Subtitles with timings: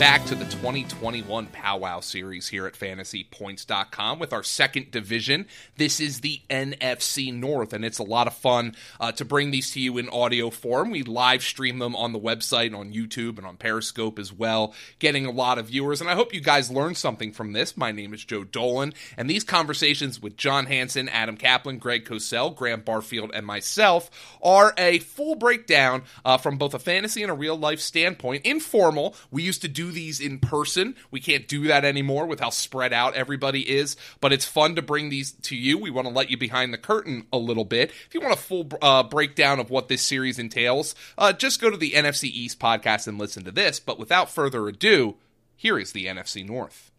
[0.00, 5.46] Back to the 2021 Powwow Series here at fantasypoints.com with our second division.
[5.76, 9.72] This is the NFC North, and it's a lot of fun uh, to bring these
[9.72, 10.90] to you in audio form.
[10.90, 15.26] We live stream them on the website, on YouTube, and on Periscope as well, getting
[15.26, 16.00] a lot of viewers.
[16.00, 17.76] And I hope you guys learned something from this.
[17.76, 22.56] My name is Joe Dolan, and these conversations with John Hansen, Adam Caplan, Greg Cosell,
[22.56, 24.10] Graham Barfield, and myself
[24.42, 28.46] are a full breakdown uh, from both a fantasy and a real life standpoint.
[28.46, 29.14] Informal.
[29.30, 30.94] We used to do these in person.
[31.10, 34.82] We can't do that anymore with how spread out everybody is, but it's fun to
[34.82, 35.78] bring these to you.
[35.78, 37.90] We want to let you behind the curtain a little bit.
[37.90, 41.70] If you want a full uh, breakdown of what this series entails, uh, just go
[41.70, 43.80] to the NFC East podcast and listen to this.
[43.80, 45.16] But without further ado,
[45.56, 46.90] here is the NFC North.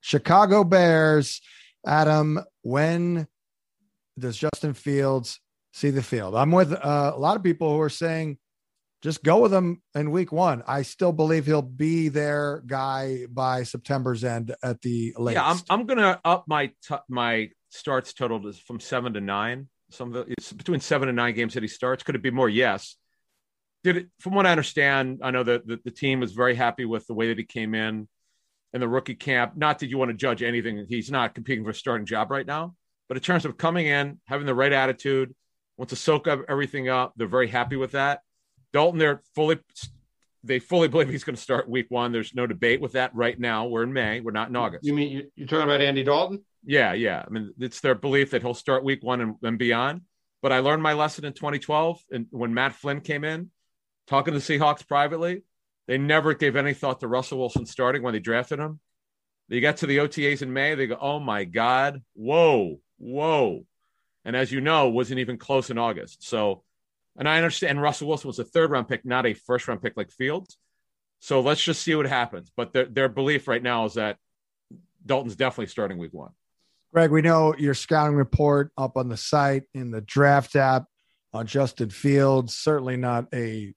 [0.00, 1.40] Chicago Bears.
[1.86, 3.26] Adam, when
[4.18, 5.40] does Justin Fields
[5.72, 6.34] see the field?
[6.34, 8.38] I'm with uh, a lot of people who are saying
[9.04, 10.62] just go with him in week one.
[10.66, 15.44] I still believe he'll be their guy by September's end at the latest.
[15.44, 19.20] Yeah, I'm, I'm going to up my t- my starts total to, from seven to
[19.20, 19.68] nine.
[19.90, 22.02] Some of the, it's between seven and nine games that he starts.
[22.02, 22.48] Could it be more?
[22.48, 22.96] Yes.
[23.84, 26.86] Did it, from what I understand, I know that the, the team is very happy
[26.86, 28.08] with the way that he came in
[28.72, 29.52] in the rookie camp.
[29.54, 30.86] Not that you want to judge anything.
[30.88, 32.74] He's not competing for a starting job right now.
[33.06, 35.34] But in terms of coming in, having the right attitude,
[35.76, 38.20] wants to soak up everything up, they're very happy with that.
[38.74, 39.58] Dalton, they're fully
[40.42, 42.12] they fully believe he's going to start week one.
[42.12, 43.66] There's no debate with that right now.
[43.66, 44.20] We're in May.
[44.20, 44.84] We're not in August.
[44.84, 46.44] You mean you're talking about Andy Dalton?
[46.66, 47.24] Yeah, yeah.
[47.26, 50.02] I mean, it's their belief that he'll start week one and, and beyond.
[50.42, 53.50] But I learned my lesson in 2012, and when Matt Flynn came in,
[54.06, 55.42] talking to the Seahawks privately,
[55.86, 58.80] they never gave any thought to Russell Wilson starting when they drafted him.
[59.48, 60.74] They got to the OTAs in May.
[60.74, 63.66] They go, "Oh my God, whoa, whoa,"
[64.24, 66.26] and as you know, wasn't even close in August.
[66.26, 66.63] So
[67.16, 69.96] and I understand Russell Wilson was a third round pick, not a first round pick
[69.96, 70.56] like Fields.
[71.20, 72.50] So let's just see what happens.
[72.54, 74.18] But their, their belief right now is that
[75.04, 76.32] Dalton's definitely starting week one.
[76.92, 80.84] Greg, we know your scouting report up on the site in the draft app
[81.32, 82.56] on Justin Fields.
[82.56, 83.74] Certainly not a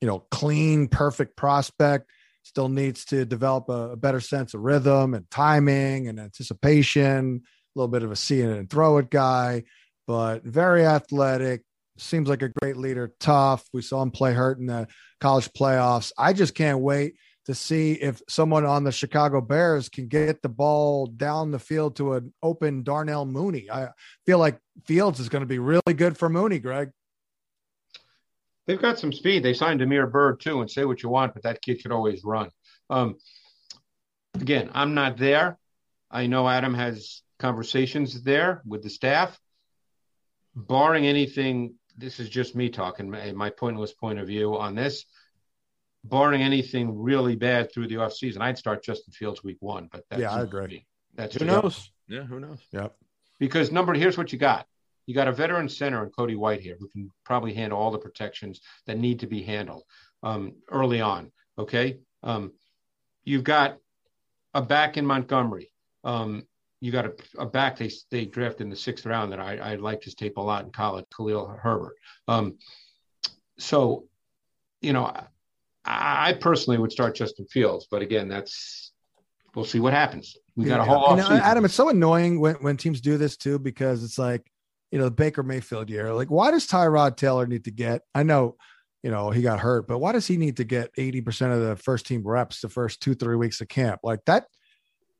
[0.00, 2.10] you know clean, perfect prospect.
[2.42, 7.42] Still needs to develop a, a better sense of rhythm and timing and anticipation.
[7.44, 9.64] A little bit of a see it and throw it guy,
[10.06, 11.62] but very athletic,
[11.96, 13.64] seems like a great leader, tough.
[13.72, 14.88] We saw him play hurt in the
[15.20, 16.12] college playoffs.
[16.18, 17.14] I just can't wait
[17.46, 21.96] to see if someone on the Chicago Bears can get the ball down the field
[21.96, 23.70] to an open Darnell Mooney.
[23.70, 23.88] I
[24.24, 26.90] feel like Fields is going to be really good for Mooney, Greg.
[28.66, 29.42] They've got some speed.
[29.42, 32.24] They signed Damiere Byrd too, and say what you want, but that kid could always
[32.24, 32.48] run.
[32.88, 33.16] Um,
[34.34, 35.58] again, I'm not there.
[36.10, 39.38] I know Adam has conversations there with the staff.
[40.56, 45.04] Barring anything this is just me talking, my, my pointless point of view on this.
[46.04, 49.88] Barring anything really bad through the offseason, I'd start Justin Fields week one.
[49.90, 50.66] But that's yeah, I agree.
[50.66, 50.86] Me.
[51.14, 51.90] That's who knows.
[52.08, 52.58] Yeah, who knows?
[52.72, 52.94] Yep.
[53.38, 54.66] Because number here's what you got.
[55.06, 58.60] You got a veteran center and Cody Whitehair who can probably handle all the protections
[58.86, 59.84] that need to be handled
[60.22, 61.30] um, early on.
[61.58, 62.00] Okay.
[62.22, 62.52] Um,
[63.24, 63.78] you've got
[64.52, 65.72] a back in Montgomery.
[66.04, 66.46] Um,
[66.84, 69.74] you got a, a, back they they drafted in the sixth round that I, I
[69.76, 71.96] liked his tape a lot in college, Khalil Herbert.
[72.28, 72.58] Um,
[73.58, 74.04] so,
[74.82, 75.06] you know,
[75.86, 78.92] I, I, personally would start Justin Fields, but again, that's
[79.54, 80.36] we'll see what happens.
[80.56, 83.16] We got yeah, a whole you know, Adam, it's so annoying when, when teams do
[83.16, 84.46] this too, because it's like,
[84.90, 86.12] you know, the Baker Mayfield year.
[86.12, 88.02] Like, why does Tyrod Taylor need to get?
[88.14, 88.56] I know,
[89.02, 91.76] you know, he got hurt, but why does he need to get 80% of the
[91.76, 94.00] first team reps the first two, three weeks of camp?
[94.02, 94.48] Like that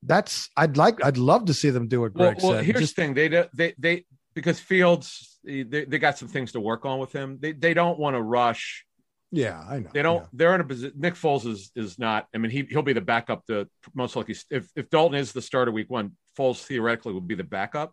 [0.07, 2.15] that's I'd like I'd love to see them do it.
[2.15, 2.65] Greg well, well said.
[2.65, 4.05] here's Just, the thing they they they
[4.35, 7.39] because Fields they, they got some things to work on with him.
[7.41, 8.85] They they don't want to rush.
[9.31, 9.91] Yeah, I know.
[9.93, 10.23] They don't.
[10.23, 10.29] Yeah.
[10.33, 10.97] They're in a position.
[10.97, 12.29] Nick Foles is is not.
[12.35, 13.45] I mean, he he'll be the backup.
[13.47, 17.35] The most likely, if if Dalton is the starter week one, Foles theoretically would be
[17.35, 17.93] the backup.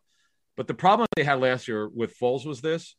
[0.56, 2.96] But the problem they had last year with Foles was this: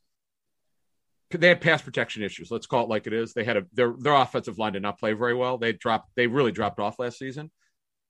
[1.31, 2.51] they had pass protection issues.
[2.51, 3.33] Let's call it like it is.
[3.33, 5.57] They had a their their offensive line did not play very well.
[5.57, 6.09] They dropped.
[6.15, 7.49] They really dropped off last season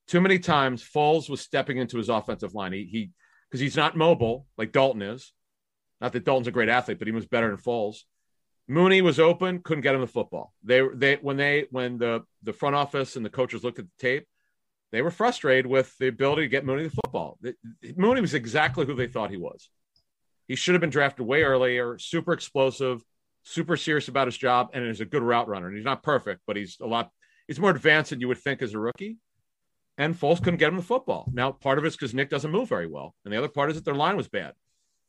[0.08, 2.74] too many times Foles was stepping into his offensive line.
[2.74, 3.12] He he
[3.50, 5.32] because he's not mobile like Dalton is.
[6.02, 8.00] Not that Dalton's a great athlete, but he was better than Foles.
[8.68, 10.54] Mooney was open, couldn't get him the football.
[10.64, 14.02] They they when they when the the front office and the coaches looked at the
[14.02, 14.28] tape,
[14.92, 17.38] they were frustrated with the ability to get Mooney the football.
[17.96, 19.70] Mooney was exactly who they thought he was.
[20.48, 21.98] He should have been drafted way earlier.
[21.98, 23.02] Super explosive,
[23.44, 25.68] super serious about his job, and is a good route runner.
[25.68, 27.10] And he's not perfect, but he's a lot.
[27.48, 29.18] He's more advanced than you would think as a rookie.
[29.98, 31.30] And Foles couldn't get him the football.
[31.32, 33.76] Now, part of it's because Nick doesn't move very well, and the other part is
[33.76, 34.54] that their line was bad.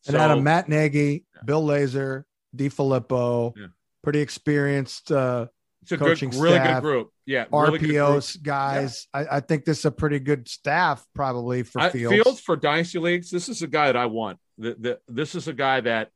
[0.07, 1.43] And Adam, Matt Nagy, yeah.
[1.45, 3.67] Bill Lazor, DeFilippo, yeah.
[4.03, 5.47] pretty experienced uh,
[5.85, 7.11] it's a good, really good group.
[7.27, 9.07] Yeah, really RPOs guys.
[9.15, 9.21] Yeah.
[9.21, 12.15] I, I, think this is a pretty good staff probably for I, Fields.
[12.15, 13.31] Fields for dynasty leagues.
[13.31, 14.39] This is a guy that I want.
[14.57, 16.11] The, the, this is a guy that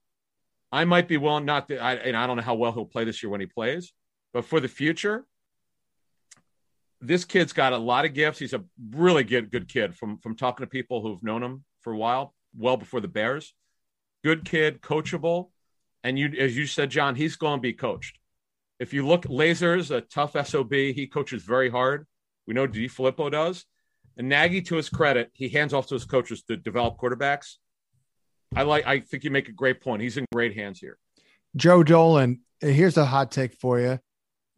[0.73, 1.79] I might be willing not to.
[1.79, 3.93] I, and I don't know how well he'll play this year when he plays,
[4.33, 5.27] but for the future,
[7.01, 8.39] this kid's got a lot of gifts.
[8.39, 11.93] He's a really good good kid from from talking to people who've known him for
[11.93, 13.55] a while, well before the Bears.
[14.25, 15.51] Good kid, coachable,
[16.03, 18.19] and you as you said, John, he's going to be coached.
[18.81, 20.73] If you look, Lazor's a tough SOB.
[20.73, 22.07] He coaches very hard.
[22.47, 23.65] We know DeFilippo does.
[24.17, 27.57] And Nagy, to his credit, he hands off to his coaches to develop quarterbacks.
[28.55, 28.87] I like.
[28.87, 30.03] I think you make a great point.
[30.03, 30.99] He's in great hands here.
[31.55, 34.01] Joe Dolan, here's a hot take for you.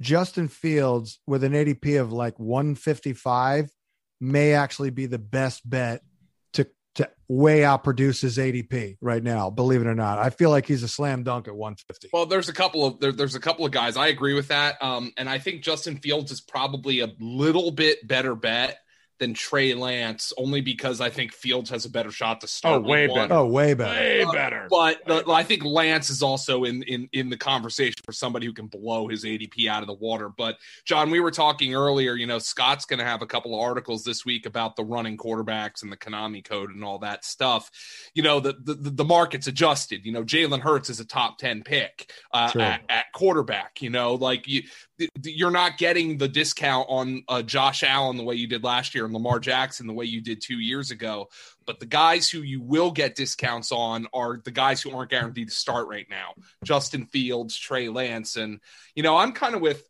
[0.00, 3.70] Justin Fields with an ADP of like 155
[4.20, 6.02] may actually be the best bet
[6.96, 9.50] to way outproduce his ADP right now.
[9.50, 12.10] Believe it or not, I feel like he's a slam dunk at 150.
[12.12, 14.82] Well, there's a couple of there, there's a couple of guys I agree with that,
[14.82, 18.78] um, and I think Justin Fields is probably a little bit better bet
[19.20, 22.82] than Trey Lance, only because I think Fields has a better shot to start.
[22.82, 23.32] Oh, way better.
[23.32, 23.92] Oh, way better.
[23.92, 24.66] Way uh, better.
[24.68, 28.52] But uh, I think Lance is also in, in in the conversation for somebody who
[28.52, 30.28] can blow his ADP out of the water.
[30.28, 32.14] But John, we were talking earlier.
[32.14, 35.16] You know, Scott's going to have a couple of articles this week about the running
[35.16, 37.70] quarterbacks and the Konami code and all that stuff.
[38.14, 40.06] You know, the the, the market's adjusted.
[40.06, 43.82] You know, Jalen Hurts is a top ten pick uh, at, at quarterback.
[43.82, 44.62] You know, like you
[45.22, 49.04] you're not getting the discount on uh, Josh Allen the way you did last year
[49.04, 51.28] and Lamar Jackson the way you did two years ago.
[51.66, 55.48] But the guys who you will get discounts on are the guys who aren't guaranteed
[55.48, 58.36] to start right now Justin Fields, Trey Lance.
[58.36, 58.60] And,
[58.94, 59.84] you know, I'm kind of with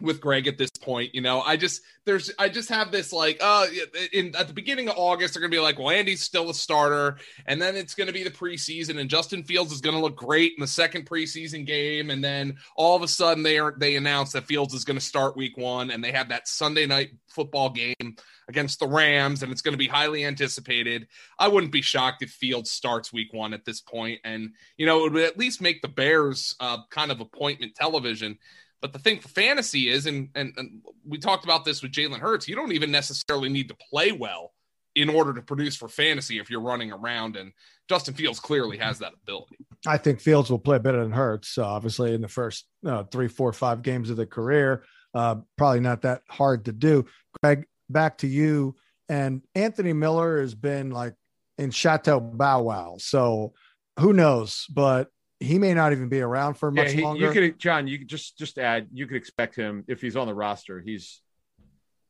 [0.00, 1.14] with Greg at this point.
[1.14, 3.66] You know, I just there's I just have this like uh
[4.12, 7.16] in at the beginning of August they're gonna be like, well, Andy's still a starter,
[7.46, 10.60] and then it's gonna be the preseason, and Justin Fields is gonna look great in
[10.60, 14.46] the second preseason game, and then all of a sudden they are they announce that
[14.46, 18.16] Fields is gonna start week one, and they have that Sunday night football game
[18.48, 21.06] against the Rams, and it's going to be highly anticipated.
[21.38, 25.04] I wouldn't be shocked if Fields starts week one at this point, and you know
[25.04, 28.38] it would at least make the Bears uh, kind of appointment television
[28.80, 32.20] but the thing for fantasy is, and, and, and we talked about this with Jalen
[32.20, 34.52] Hurts, you don't even necessarily need to play well
[34.94, 37.36] in order to produce for fantasy if you're running around.
[37.36, 37.52] And
[37.88, 39.56] Justin Fields clearly has that ability.
[39.86, 43.28] I think Fields will play better than Hurts, uh, obviously, in the first uh, three,
[43.28, 44.84] four, five games of the career.
[45.14, 47.06] Uh, probably not that hard to do.
[47.42, 48.76] Greg, back to you.
[49.08, 51.14] And Anthony Miller has been like
[51.56, 52.96] in Chateau Bow Wow.
[52.98, 53.54] So
[53.98, 54.66] who knows?
[54.68, 55.08] But
[55.40, 57.26] he may not even be around for much yeah, he, longer.
[57.26, 58.88] You could, John, you could just just add.
[58.92, 60.80] You could expect him if he's on the roster.
[60.80, 61.20] He's,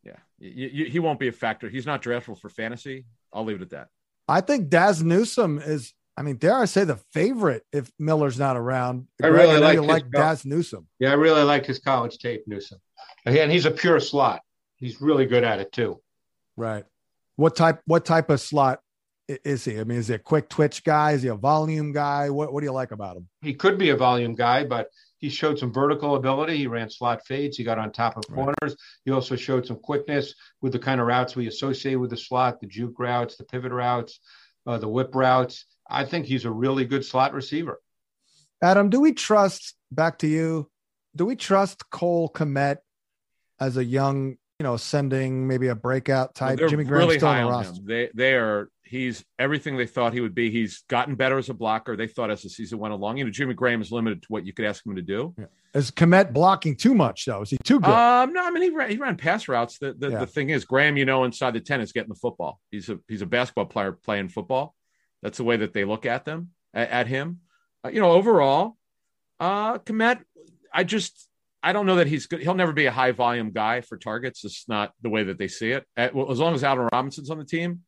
[0.05, 1.69] yeah, you, you, he won't be a factor.
[1.69, 3.05] He's not draftable for fantasy.
[3.33, 3.89] I'll leave it at that.
[4.27, 5.93] I think Dazz Newsome is.
[6.17, 9.07] I mean, dare I say the favorite if Miller's not around?
[9.23, 10.89] I really I like, like Dazz Newsome.
[10.99, 12.81] Yeah, I really like his college tape, Newsome.
[13.25, 14.41] Again, he's a pure slot.
[14.77, 16.01] He's really good at it too.
[16.57, 16.85] Right.
[17.37, 17.83] What type?
[17.85, 18.81] What type of slot
[19.29, 19.79] is he?
[19.79, 21.13] I mean, is he a quick twitch guy?
[21.13, 22.31] Is he a volume guy?
[22.31, 23.29] What What do you like about him?
[23.43, 26.57] He could be a volume guy, but he showed some vertical ability.
[26.57, 27.57] He ran slot fades.
[27.57, 28.55] He got on top of corners.
[28.63, 28.75] Right.
[29.05, 32.61] He also showed some quickness with the kind of routes we associate with the slot,
[32.61, 34.21] the juke routes, the pivot routes,
[34.67, 35.67] uh, the whip routes.
[35.91, 37.81] I think he's a really good slot receiver.
[38.63, 39.75] Adam, do we trust?
[39.91, 40.71] Back to you.
[41.17, 42.79] Do we trust Cole Kmet
[43.59, 46.61] as a young, you know, sending maybe a breakout type?
[46.61, 47.81] Well, Jimmy Graham really still on the roster.
[47.81, 47.87] Him.
[47.87, 50.51] They they are he's everything they thought he would be.
[50.51, 51.97] He's gotten better as a blocker.
[51.97, 53.19] They thought as the season went along.
[53.19, 55.35] You know, Jimmy Graham is limited to what you could ask him to do.
[55.39, 55.47] Yeah.
[55.75, 57.43] Is Kmet blocking too much though?
[57.43, 57.91] Is he too good?
[57.91, 59.79] Um, no, I mean he ran, he ran pass routes.
[59.79, 60.19] The the, yeah.
[60.21, 62.59] the thing is, Graham, you know, inside the ten is getting the football.
[62.71, 64.75] He's a he's a basketball player playing football.
[65.23, 67.41] That's the way that they look at them at, at him.
[67.85, 68.77] Uh, you know, overall,
[69.41, 70.21] uh, Kmet,
[70.73, 71.29] I just
[71.63, 72.41] I don't know that he's good.
[72.41, 74.45] He'll never be a high volume guy for targets.
[74.45, 75.85] It's not the way that they see it.
[75.97, 77.83] As long as Allen Robinson's on the team,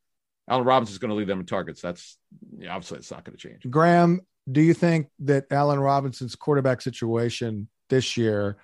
[0.49, 1.81] Allen Robinson is going to lead them in targets.
[1.81, 2.17] That's
[2.57, 3.69] yeah, obviously it's not going to change.
[3.69, 4.21] Graham,
[4.51, 8.57] do you think that Allen Robinson's quarterback situation this year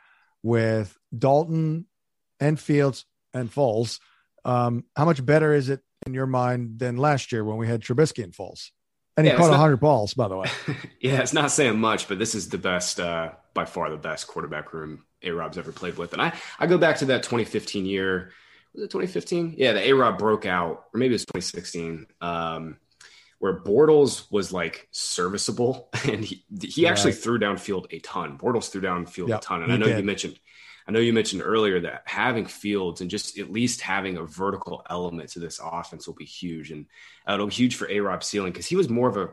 [0.43, 1.85] with Dalton
[2.39, 3.99] and Fields and Foles,
[4.45, 7.81] um, how much better is it in your mind than last year when we had
[7.81, 8.69] Trubisky and Foles?
[9.15, 10.47] And he yeah, caught 100 balls, by the way.
[11.01, 14.27] yeah, it's not saying much, but this is the best, uh, by far the best
[14.27, 16.13] quarterback room A Rob's ever played with.
[16.13, 18.31] And I, I go back to that 2015 year
[18.77, 19.55] was it 2015?
[19.57, 22.77] Yeah, the A Rob broke out, or maybe it was 2016, um,
[23.39, 26.91] where Bortles was like serviceable and he he Right.
[26.91, 28.37] actually threw downfield a ton.
[28.37, 29.63] Bortles threw downfield Yep, a ton.
[29.63, 29.97] And I know did.
[29.97, 30.39] you mentioned
[30.87, 34.85] I know you mentioned earlier that having Fields and just at least having a vertical
[34.89, 36.71] element to this offense will be huge.
[36.71, 36.85] And
[37.27, 39.31] uh, it'll be huge for A Rob ceiling because he was more of a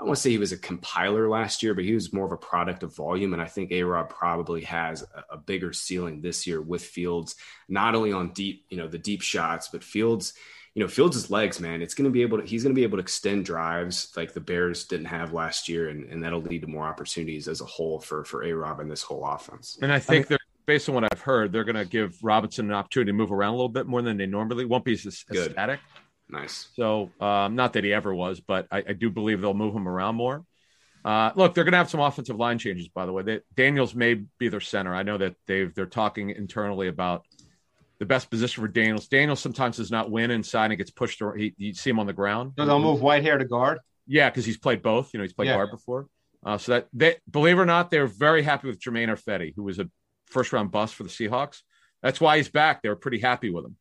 [0.00, 2.32] I want to say he was a compiler last year, but he was more of
[2.32, 3.34] a product of volume.
[3.34, 7.36] And I think A Rob probably has a, a bigger ceiling this year with Fields,
[7.68, 10.32] not only on deep, you know, the deep shots, but Fields,
[10.74, 12.82] you know, Fields' legs, man, it's going to be able to, he's going to be
[12.82, 15.90] able to extend drives like the Bears didn't have last year.
[15.90, 18.90] And, and that'll lead to more opportunities as a whole for, for A Rob and
[18.90, 19.78] this whole offense.
[19.82, 22.72] And I think they're based on what I've heard, they're going to give Robinson an
[22.72, 25.44] opportunity to move around a little bit more than they normally won't be as, as
[25.50, 25.80] static.
[26.30, 26.68] Nice.
[26.76, 29.88] So, um, not that he ever was, but I, I do believe they'll move him
[29.88, 30.44] around more.
[31.04, 33.22] Uh, look, they're going to have some offensive line changes, by the way.
[33.22, 34.94] They, Daniels may be their center.
[34.94, 37.24] I know that they've they're talking internally about
[37.98, 39.08] the best position for Daniels.
[39.08, 41.22] Daniels sometimes does not win inside and gets pushed.
[41.22, 42.52] Or he, you see him on the ground.
[42.58, 43.78] So they'll move Whitehair to guard.
[44.06, 45.12] Yeah, because he's played both.
[45.12, 45.54] You know, he's played Yeah.
[45.54, 46.06] guard before.
[46.44, 49.62] Uh, so that they believe it or not, they're very happy with Germain Ifedi, who
[49.62, 49.88] was a
[50.26, 51.62] first round bust for the Seahawks.
[52.02, 52.82] That's why he's back.
[52.82, 53.76] They were pretty happy with him.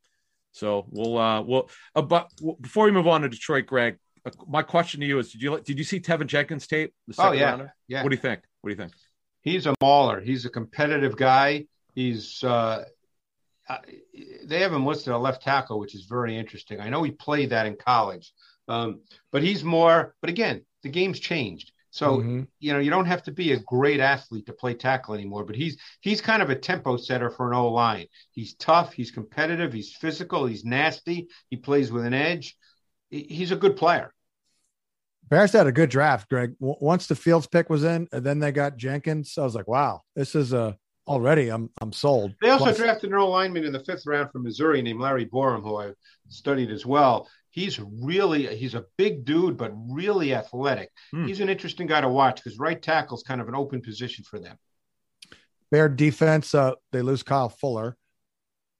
[0.52, 2.30] So we'll uh, we'll uh, but
[2.60, 5.60] before we move on to Detroit, Greg, uh, my question to you is: Did you
[5.62, 6.94] did you see Teven Jenkins tape?
[7.08, 7.50] The Oh, yeah.
[7.50, 7.76] rounder?
[7.88, 8.04] Yeah.
[8.04, 8.42] What do you think?
[8.62, 8.94] What do you think?
[9.42, 10.20] He's a mauler.
[10.20, 11.66] He's a competitive guy.
[11.96, 12.86] He's uh,
[13.70, 13.78] uh,
[14.46, 16.80] they have him listed a left tackle, which is very interesting.
[16.82, 18.34] I know he played that in college,
[18.68, 19.02] um,
[19.32, 20.16] but he's more.
[20.22, 21.72] But again, the game's changed.
[21.92, 22.48] So Mhm.
[22.60, 25.44] you know you don't have to be a great athlete to play tackle anymore.
[25.46, 28.06] But he's he's kind of a tempo setter for an O line.
[28.32, 28.94] He's tough.
[28.94, 29.74] He's competitive.
[29.74, 30.46] He's physical.
[30.46, 31.28] He's nasty.
[31.50, 32.56] He plays with an edge.
[33.10, 34.14] He's a good player.
[35.30, 36.56] Bears had a good draft, Greg.
[36.60, 39.68] W- once the Fields pick was in, and then they got Jenkins, I was like,
[39.68, 40.76] wow, this is a
[41.08, 41.50] already.
[41.50, 42.34] I'm I'm sold.
[42.42, 45.26] They also Plus- drafted an old lineman in the fifth round from Missouri named Larry
[45.26, 45.96] Borom, who I've
[46.30, 47.28] studied as well.
[47.52, 50.90] He's really he's a big dude, but really athletic.
[51.12, 51.26] Hmm.
[51.26, 54.24] He's an interesting guy to watch because right tackle is kind of an open position
[54.24, 54.58] for them.
[55.72, 57.98] Bear defense, uh, they lose Kyle Fuller.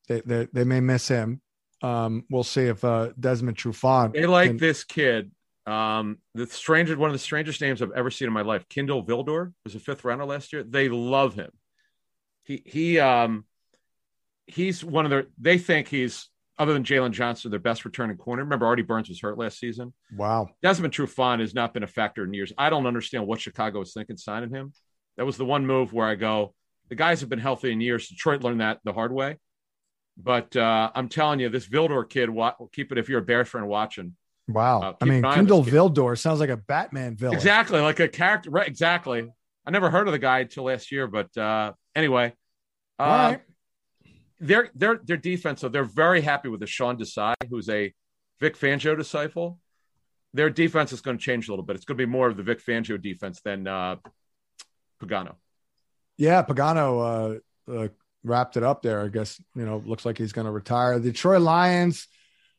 [0.08, 1.42] They they, they may miss him.
[1.82, 4.14] Um, we'll see if uh, Desmond Trufant.
[4.14, 5.32] They like can- this kid.
[5.66, 8.68] Um, the strangest one of the strangest names I've ever seen in my life.
[8.70, 10.64] Kindle Vildor was a fifth rounder last year.
[10.64, 11.52] They love him.
[12.44, 13.46] He he um
[14.48, 16.28] he's one of their they think he's
[16.60, 18.44] other than Jaylon Johnson, their best returning corner.
[18.44, 19.94] Remember, Artie Burns was hurt last season.
[20.16, 20.50] Wow.
[20.62, 22.52] Desmond Trufant has not been a factor in years.
[22.58, 24.74] I don't understand what Chicago was thinking signing him.
[25.18, 26.54] That was the one move where I go,
[26.90, 28.10] the guys have been healthy in years.
[28.10, 29.38] Detroit learned that the hard way.
[30.22, 33.48] But uh, I'm telling you, this Vildor kid, wa- keep it if you're a Bears
[33.48, 34.16] fan watching.
[34.50, 34.82] Wow.
[34.82, 35.78] Uh, I mean, an eye on Kindle this kid.
[35.78, 37.36] Vildor sounds like a Batman villain.
[37.36, 38.50] Exactly, like a character.
[38.50, 39.30] Right, exactly.
[39.66, 42.34] I never heard of the guy until last year, but uh, anyway,
[43.00, 43.42] uh, All right.
[44.40, 45.62] Their their their defense.
[45.62, 47.94] So they're very happy with the Sean Desai, who's a
[48.40, 49.60] Vic Fangio disciple.
[50.34, 51.76] Their defense is going to change a little bit.
[51.76, 53.96] It's going to be more of the Vic Fangio defense than uh,
[55.02, 55.36] Pagano.
[56.18, 57.88] Yeah, Pagano uh, uh,
[58.24, 59.02] wrapped it up there.
[59.02, 61.00] I guess you know looks like he's going to retire.
[61.00, 62.08] The Detroit Lions.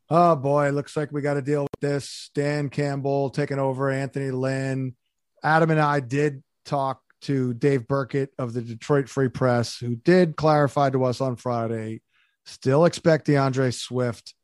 [0.09, 2.31] Oh boy, looks like we got to deal with this.
[2.35, 3.91] Dan Campbell taking over.
[3.91, 4.97] Anthony Lynn.
[5.43, 10.37] Adam and I did talk to Dave Birkett of the Detroit Free Press, who did
[10.37, 12.03] clarify to us on Friday.
[12.47, 14.35] Still expect DeAndre Swift,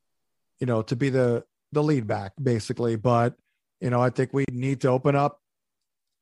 [0.61, 3.35] you know, to be the the lead back basically, but
[3.80, 5.40] you know, I think we need to open up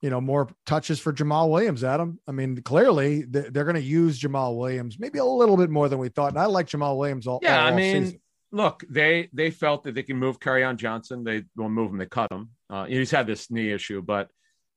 [0.05, 2.21] you know, more touches for Jamaal Williams, Adam.
[2.29, 5.99] I mean, clearly they're going to use Jamaal Williams maybe a little bit more than
[5.99, 6.29] we thought.
[6.29, 7.39] And I like Jamaal Williams all.
[7.41, 8.21] Yeah, all I mean, season.
[8.53, 11.25] look, they they felt that they can move on Johnson.
[11.25, 11.97] They won't move him.
[11.97, 12.51] They cut him.
[12.69, 14.29] Uh, he's had this knee issue, but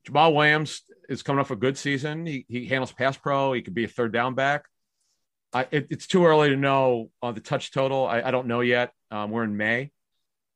[0.07, 2.26] Jamaal Williams is coming off a good season.
[2.26, 3.54] He he handles pass pro.
[3.54, 4.66] He could be a third down back.
[5.54, 8.06] I, it, it's too early to know on the touch total.
[8.06, 8.92] I, I don't know yet.
[9.12, 9.92] Um, we're in May,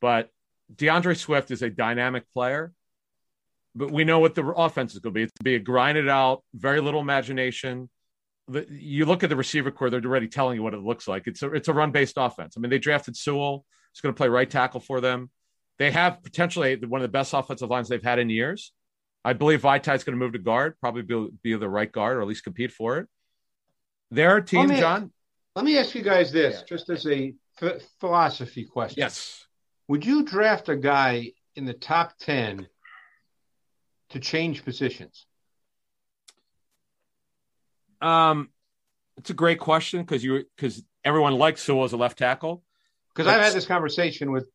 [0.01, 0.29] but
[0.75, 2.73] DeAndre Swift is a dynamic player.
[3.73, 5.23] But we know what the offense is going to be.
[5.23, 7.89] It's going to be a grinded out, very little imagination.
[8.49, 11.25] The, you look at the receiver core; they're already telling you what it looks like.
[11.27, 12.55] It's a it's a run based offense.
[12.57, 13.63] I mean, they drafted Sewell.
[13.93, 15.29] He's going to play right tackle for them.
[15.79, 18.73] They have potentially one of the best offensive lines they've had in years.
[19.23, 22.21] I believe Vaitai's going to move to guard, probably be, be the right guard or
[22.21, 23.07] at least compete for it.
[24.09, 25.11] Their team, me- John.
[25.55, 28.99] Let me ask you guys this, just as a ph- philosophy question.
[28.99, 29.45] Yes.
[29.89, 32.67] Would you draft a guy in the top ten
[34.11, 35.25] to change positions?
[38.01, 38.49] Um,
[39.17, 42.63] it's a great question because you because everyone likes Sewell as a left tackle.
[43.13, 44.47] Because I've had this conversation with,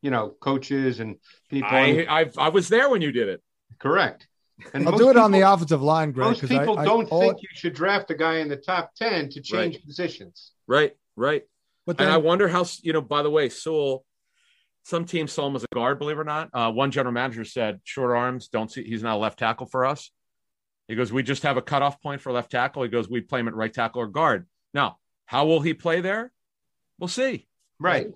[0.00, 1.16] you know, coaches and
[1.50, 1.68] people.
[1.70, 3.42] I, I I was there when you did it.
[3.78, 4.26] Correct.
[4.74, 6.28] And I'll do it on the offensive line, Greg.
[6.28, 8.56] Most 'cause I- people I- don't all- think you should draft a guy in the
[8.56, 9.84] top ten to change Right.
[9.86, 10.52] positions.
[10.66, 11.44] Right, right.
[11.86, 13.00] But And then, I wonder how you know.
[13.00, 14.04] By the way, Sewell
[14.82, 16.50] some teams saw him as a guard, believe it or not.
[16.52, 18.82] Uh, one general manager said, "Short arms, don't see.
[18.84, 20.10] He's not a left tackle for us."
[20.88, 23.40] He goes, "We just have a cutoff point for left tackle." He goes, "We play
[23.40, 26.32] him at right tackle or guard." Now, how will he play there?
[26.98, 27.46] We'll see.
[27.78, 28.08] Right.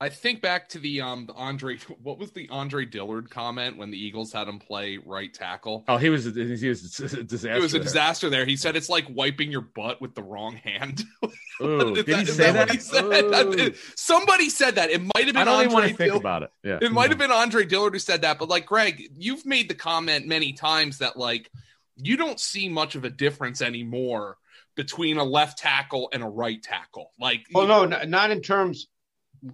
[0.00, 3.90] I think back to the um the Andre what was the Andre Dillard comment when
[3.90, 5.84] the Eagles had him play right tackle?
[5.88, 7.56] Oh, he was he was a disaster.
[7.56, 7.84] It was a there.
[7.84, 8.44] disaster there.
[8.46, 11.02] He said it's like wiping your butt with the wrong hand.
[11.60, 12.70] Ooh, Is did he say what that?
[12.70, 13.04] he said?
[13.04, 13.74] Ooh.
[13.96, 14.90] Somebody said that.
[14.90, 16.20] It might have I been don't even want Andre to think Dillard.
[16.22, 16.50] about it.
[16.62, 16.78] Yeah.
[16.80, 19.74] It might have been Andre Dillard who said that, but like Greg, you've made the
[19.74, 21.50] comment many times that like
[21.96, 24.36] you don't see much of a difference anymore
[24.76, 27.10] between a left tackle and a right tackle.
[27.18, 28.86] Like, Well, no, n- not in terms.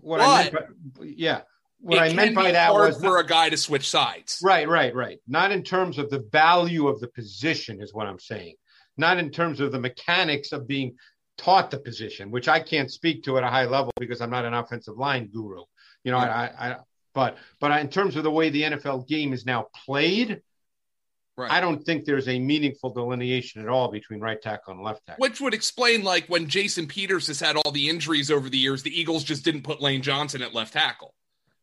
[0.00, 1.40] What I meant, by, yeah,
[1.80, 4.40] what I meant by that hard was for a guy to switch sides.
[4.42, 5.18] right, right, right.
[5.28, 8.54] Not in terms of the value of the position, is what I'm saying.
[8.96, 10.96] Not in terms of the mechanics of being
[11.36, 14.44] taught the position, which I can't speak to at a high level because I'm not
[14.44, 15.62] an offensive line guru.
[16.04, 16.76] You know, I, I, I,
[17.14, 20.42] but but in terms of the way the NFL game is now played,
[21.36, 21.50] Right.
[21.50, 25.20] I don't think there's a meaningful delineation at all between right tackle and left tackle.
[25.20, 28.84] Which would explain, like, when Jason Peters has had all the injuries over the years,
[28.84, 31.12] the Eagles just didn't put Lane Johnson at left tackle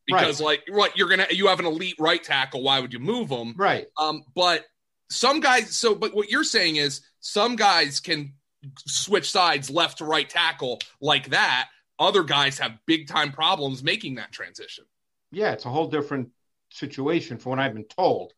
[0.06, 2.64] because, like, what you're gonna you have an elite right tackle.
[2.64, 3.54] Why would you move him?
[3.56, 3.88] Right.
[3.98, 4.66] Um, but
[5.10, 5.76] some guys.
[5.78, 8.34] So, but what you're saying is some guys can
[8.78, 11.70] switch sides left to right tackle like that.
[11.98, 14.84] Other guys have big time problems making that transition.
[15.32, 16.30] yeah, it's a whole different
[16.72, 18.34] situation from what I've been told.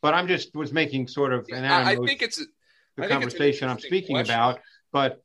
[0.00, 2.46] But I'm just was making sort of an I, I think it's the
[2.98, 4.34] I think it's conversation I'm speaking question.
[4.34, 4.60] about.
[4.92, 5.22] But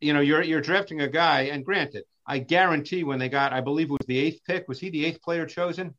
[0.00, 3.60] you know, you're you're drafting a guy, and granted, I guarantee when they got, I
[3.60, 4.68] believe it was the eighth pick.
[4.68, 5.94] Was he the eighth player chosen?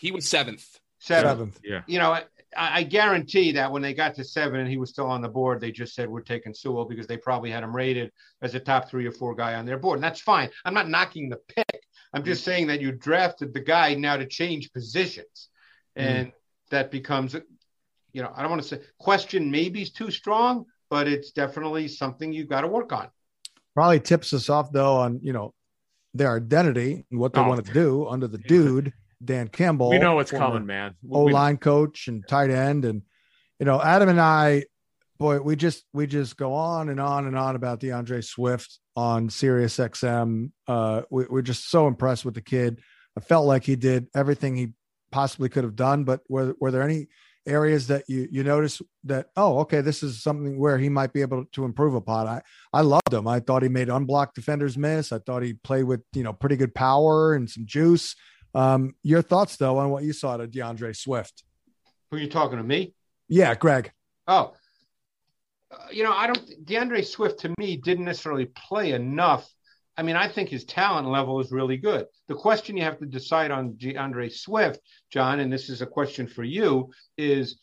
[0.00, 0.66] he was seventh.
[0.98, 1.30] Seventh.
[1.30, 1.60] Seventh.
[1.62, 1.82] Yeah.
[1.86, 2.24] You know, I,
[2.56, 5.60] I guarantee that when they got to seven and he was still on the board,
[5.60, 8.10] they just said we're taking Sewell because they probably had him rated
[8.42, 10.50] as a top three or four guy on their board, and that's fine.
[10.64, 11.82] I'm not knocking the pick.
[12.12, 12.46] I'm just mm.
[12.46, 15.48] saying that you drafted the guy now to change positions,
[15.96, 16.02] mm.
[16.02, 16.32] and
[16.70, 17.34] that becomes,
[18.12, 21.88] you know, I don't want to say question maybe is too strong, but it's definitely
[21.88, 23.08] something you've got to work on.
[23.74, 25.54] Probably tips us off though on you know
[26.14, 27.48] their identity and what they Oh.
[27.48, 28.92] want to do under the dude
[29.24, 29.90] Dan Campbell.
[29.90, 30.94] We know what's coming, man.
[31.10, 33.02] O We- line coach and tight end, and
[33.58, 34.64] you know Adam and I,
[35.18, 39.28] boy, we just we just go on and on and on about DeAndre Swift on
[39.30, 40.50] Sirius XM.
[40.66, 42.80] Uh, we, we're just so impressed with the kid.
[43.16, 44.72] I felt like he did everything he
[45.10, 47.08] possibly could have done, but were were there any
[47.46, 51.22] areas that you you notice that oh okay this is something where he might be
[51.22, 52.40] able to improve upon i
[52.74, 56.02] i loved him i thought he made unblocked defenders miss i thought he played with
[56.12, 58.14] you know pretty good power and some juice
[58.54, 61.42] um your thoughts though on what you saw to deandre swift
[62.10, 62.94] Who are you talking to me?
[63.26, 63.90] yeah greg
[64.28, 64.52] Oh,
[65.72, 66.64] uh, you know, I don't.
[66.64, 69.48] DeAndre Swift to me didn't necessarily play enough.
[70.00, 72.06] I mean, I think his talent level is really good.
[72.26, 76.26] The question you have to decide on DeAndre Swift, John, and this is a question
[76.26, 77.60] for you, is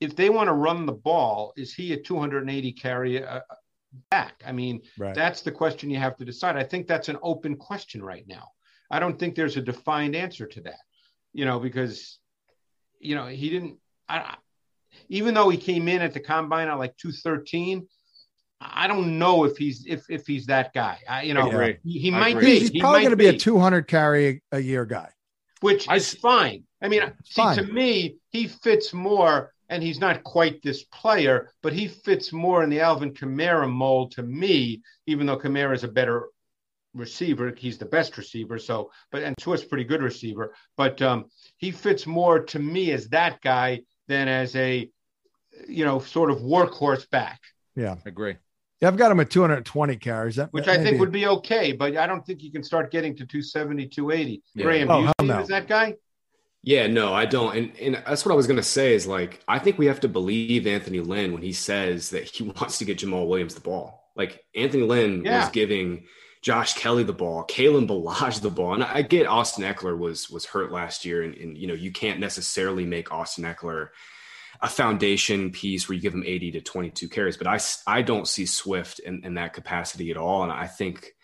[0.00, 3.42] if they want to run the ball, is he a 280 carry uh,
[4.10, 4.42] back?
[4.44, 6.56] I mean, right that's the question you have to decide.
[6.56, 8.48] I think that's an open question right now.
[8.90, 10.80] I don't think there's a defined answer to that,
[11.32, 12.18] you know, because,
[12.98, 13.76] you know, he didn't,
[14.08, 14.34] I,
[15.10, 17.86] even though he came in at the combine at like 213,
[18.60, 20.98] I don't know if he's, if, if he's that guy.
[21.08, 21.76] I, you know, I agree.
[21.84, 22.44] he, he I might agree.
[22.44, 25.10] be, he's he probably might going to be a 200 carry a year guy
[25.60, 26.64] which I is fine.
[26.82, 27.56] I mean, see, fine.
[27.56, 32.62] to me, he fits more, and he's not quite this player, but he fits more
[32.62, 36.28] in the Alvin Kamara mold to me, even though Kamara is a better
[36.94, 37.52] receiver.
[37.56, 38.58] He's the best receiver.
[38.58, 43.08] So, but, and Swift's pretty good receiver, but um, he fits more to me as
[43.08, 44.88] that guy than as a,
[45.68, 47.40] you know, sort of workhorse back,
[47.74, 48.36] yeah I agree.
[48.80, 51.72] Yeah i've got him at 220 carries that which that I think would be okay,
[51.72, 54.42] but I don't think you can start getting to 270, 280.
[54.54, 54.62] Yeah.
[54.64, 55.46] Graham, Oh, do you see him no.
[55.46, 55.94] that guy?
[56.62, 57.56] Yeah, no, I don't.
[57.56, 60.08] And and that's what I was gonna say is like I think we have to
[60.08, 64.10] believe Anthony Lynn when he says that he wants to get Jamaal Williams the ball.
[64.16, 65.40] Like Anthony Lynn Yeah.
[65.40, 66.04] was giving
[66.42, 68.74] Josh Kelly the ball, Kalen Ballage the ball.
[68.74, 71.90] And I get Austin Ekeler was was hurt last year, and, and you know, you
[71.92, 73.88] can't necessarily make Austin Ekeler
[74.60, 78.26] a foundation piece where you give him 80 to 22 carries, but I, I don't
[78.26, 80.42] see Swift in, in that capacity at all.
[80.42, 81.14] And I think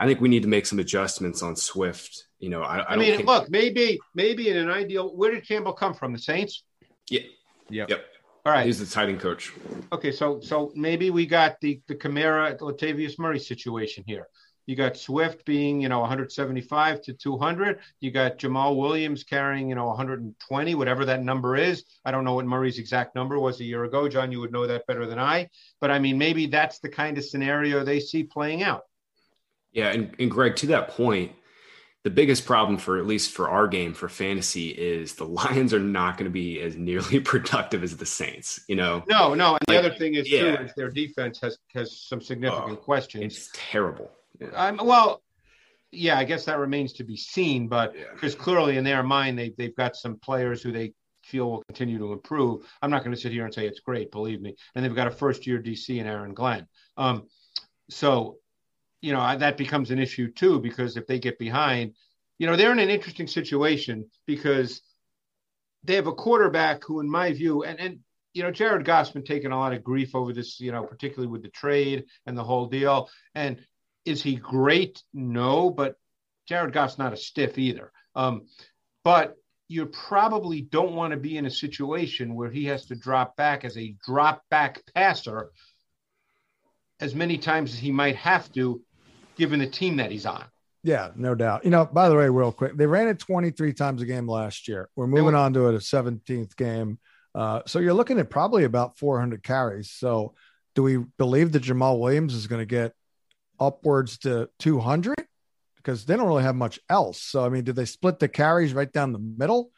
[0.00, 2.24] I think we need to make some adjustments on Swift.
[2.38, 5.30] You know, I, I, I, don't mean, think, look, maybe, maybe in an ideal, where
[5.30, 6.14] did Campbell come from?
[6.14, 6.64] The Saints?
[7.10, 7.20] yeah,
[7.68, 7.90] Yep.
[7.90, 8.04] yep.
[8.46, 8.64] All right.
[8.64, 9.52] He's the tight end coach.
[9.92, 14.26] Okay, so so maybe we got the the Kamara Latavius Murray situation here.
[14.70, 17.80] You got Swift being, you know, 175 to 200.
[17.98, 21.82] You got Jamaal Williams carrying, you know, 120, whatever that number is.
[22.04, 24.08] I don't know what Murray's exact number was a year ago.
[24.08, 25.48] John, you would know that better than I.
[25.80, 28.82] But I mean, maybe that's the kind of scenario they see playing out.
[29.72, 31.32] Yeah, and, and Greg, to that point,
[32.04, 35.80] the biggest problem for at least for our game for fantasy is the Lions are
[35.80, 38.60] not going to be as nearly productive as the Saints.
[38.68, 39.56] You know, no, no.
[39.56, 40.58] And Like, the other thing is yeah.
[40.58, 43.24] too is their defense has has some significant Oh, questions.
[43.24, 44.12] it's terrible.
[44.40, 44.48] Yeah.
[44.56, 45.22] I'm well,
[45.92, 48.04] yeah, I guess that remains to be seen, but Yeah.
[48.14, 50.92] because clearly in their mind they they've got some players who they
[51.24, 52.64] feel will continue to improve.
[52.80, 54.56] I'm not going to sit here and say it's great, believe me.
[54.74, 56.66] And they've got a first year DC in Aaron Glenn.
[56.96, 57.28] Um,
[57.90, 58.38] so
[59.02, 61.94] you know I- that becomes an issue too because if they get behind,
[62.38, 64.82] you know they're in an interesting situation because
[65.82, 67.98] they have a quarterback who, in my view, and and
[68.34, 71.30] you know Jared Goff's been taking a lot of grief over this, you know, particularly
[71.32, 73.08] with the trade and the whole deal.
[73.34, 73.58] And
[74.04, 75.02] is he great?
[75.12, 75.96] No, but
[76.48, 77.92] Jared Goff's not a stiff either.
[78.14, 78.46] Um,
[79.04, 79.36] but
[79.68, 83.64] you probably don't want to be in a situation where he has to drop back
[83.64, 85.50] as a drop back passer
[86.98, 88.82] as many times as he might have to,
[89.36, 90.44] given the team that he's on.
[90.82, 91.64] Yeah, no doubt.
[91.64, 94.66] You know, by the way, real quick, they ran it 23 times a game last
[94.66, 94.88] year.
[94.96, 96.98] We're moving on to a 17th game.
[97.34, 99.90] Uh, so you're looking at probably about 400 carries.
[99.90, 100.34] So
[100.74, 102.94] do we believe that Jamaal Williams is going to get
[103.60, 105.14] upwards to 200?
[105.76, 107.22] Because they don't really have much else.
[107.22, 109.70] So, I mean, did they split the carries right down the middle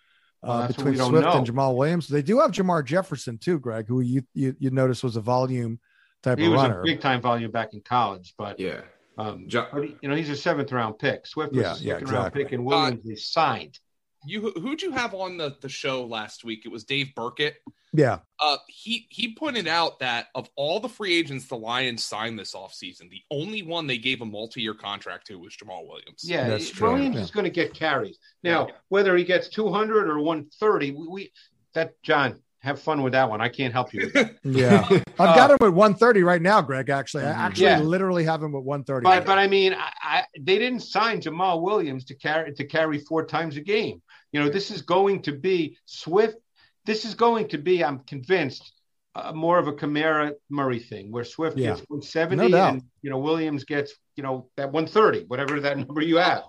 [0.42, 1.32] Well, uh, that's between Swift know.
[1.38, 2.08] and Jamaal Williams?
[2.08, 5.78] They do have Jermar Jefferson too, Greg, who you you, you noticed was a volume
[6.22, 8.80] type He of was a big time volume back in college, but Yeah.
[9.18, 11.26] um, Jo- but you know he's a seventh round pick.
[11.26, 13.78] Swift was Yeah, a second yeah, round pick, and Williams is signed.
[14.26, 16.64] You who'd you have on the, the show last week?
[16.64, 17.56] It was Dave Birkett.
[17.94, 22.38] Yeah, Uh, he he pointed out that of all the free agents the Lions signed
[22.38, 26.22] this offseason, the only one they gave a multi-year contract to was Jamaal Williams.
[26.24, 27.22] Yeah, That's it- true, Williams yeah.
[27.22, 28.18] is going to get carries.
[28.42, 31.32] Now, whether he gets 200 or 130, we, we
[31.74, 33.40] that John have fun with that one.
[33.40, 34.10] I can't help you.
[34.44, 34.88] Yeah.
[35.18, 36.88] I've got him at 130 right now, Greg.
[36.88, 37.80] Actually, I actually Yeah.
[37.80, 39.04] literally have him at 130.
[39.04, 42.98] but but I mean, I, I, they didn't sign Jamaal Williams to carry to carry
[43.00, 44.00] four times a game.
[44.32, 46.36] You know, this is going to be Swift.
[46.84, 48.72] This is going to be, I'm convinced,
[49.14, 51.70] uh, more of a Kamara Murray thing, where Swift Yeah.
[51.70, 56.00] gets 170 No and you know Williams gets you know that 130, whatever that number
[56.00, 56.44] you have.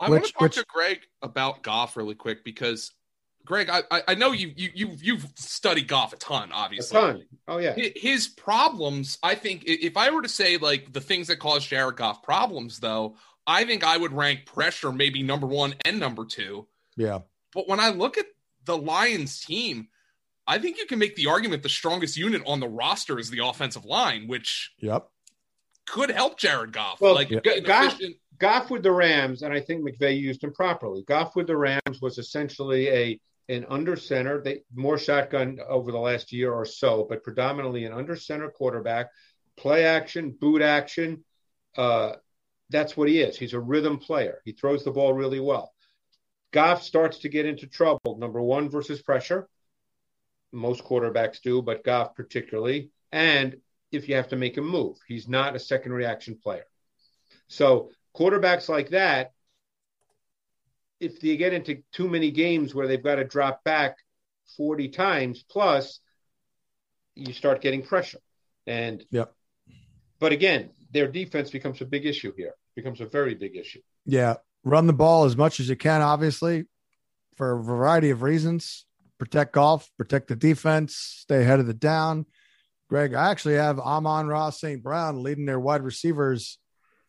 [0.00, 2.92] I want to talk which- to Greg about Goff really quick because
[3.44, 6.98] Greg, I I, I know you you you you've studied Goff a ton, obviously.
[6.98, 7.28] A obviously.
[7.28, 7.38] ton.
[7.48, 7.74] Oh yeah.
[7.94, 11.96] His problems, I think, if I were to say like the things that cause Jared
[11.96, 16.66] Goff problems, though, I think I would rank pressure maybe number one and number two.
[16.96, 17.20] yeah,
[17.54, 18.26] But when I look at
[18.66, 19.88] the Lions team,
[20.46, 23.44] I think you can make the argument the strongest unit on the roster is the
[23.44, 25.08] offensive line, which yep.
[25.86, 27.00] could help Jared Goff.
[27.00, 28.16] Well, like G- Goff- efficient.
[28.38, 31.02] Goff with the Rams, and I think McVay used him properly.
[31.08, 34.42] Goff with the Rams was essentially a an under center.
[34.42, 39.08] They more shotgun over the last year or so, but predominantly an under center quarterback,
[39.56, 41.24] play action, boot action.
[41.76, 42.16] Uh,
[42.68, 43.38] that's what he is.
[43.38, 44.42] He's a rhythm player.
[44.44, 45.72] He throws the ball really well.
[46.56, 48.16] Goff starts to get into trouble.
[48.16, 49.46] Number one versus pressure.
[50.52, 52.92] Most quarterbacks do, but Goff particularly.
[53.12, 53.58] And
[53.92, 56.64] if you have to make a move, he's not a second reaction player.
[57.48, 59.32] So quarterbacks like that,
[60.98, 63.98] if they get into too many games where they've got to drop back
[64.56, 66.00] 40 times plus,
[67.14, 68.20] you start getting pressure.
[68.66, 69.26] And yeah.
[70.18, 72.54] but again, their defense becomes a big issue here.
[72.74, 73.82] Becomes a very big issue.
[74.06, 74.36] Yeah.
[74.66, 76.64] Run the ball as much as you can, obviously,
[77.36, 78.84] for a variety of reasons.
[79.16, 82.26] Protect Goff, protect the defense, stay ahead of the down.
[82.88, 84.82] Greg, I actually have Amon-Ra St.
[84.82, 86.58] Brown leading their wide receivers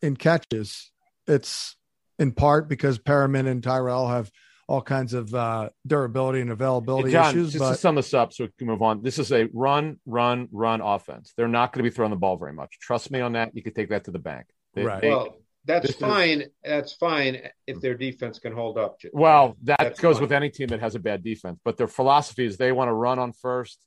[0.00, 0.92] in catches.
[1.26, 1.74] It's
[2.16, 4.30] in part because Perriman and Tyrell have
[4.68, 7.54] all kinds of uh, durability and availability John, issues.
[7.54, 9.02] just But to sum this up so we can move on.
[9.02, 11.32] This is a run, run, run offense.
[11.36, 12.78] They're not going to be throwing the ball very much.
[12.78, 13.50] Trust me on that.
[13.56, 14.46] You can take that to the bank.
[14.74, 15.00] They- Right.
[15.00, 15.36] they- Well,
[15.68, 16.44] that's this is- fine.
[16.64, 18.98] That's fine if their defense can hold up.
[19.00, 19.12] Jim.
[19.14, 20.22] Well, that That's goes fine.
[20.22, 21.60] with any team that has a bad defense.
[21.64, 23.78] But their philosophy is they want to run on first,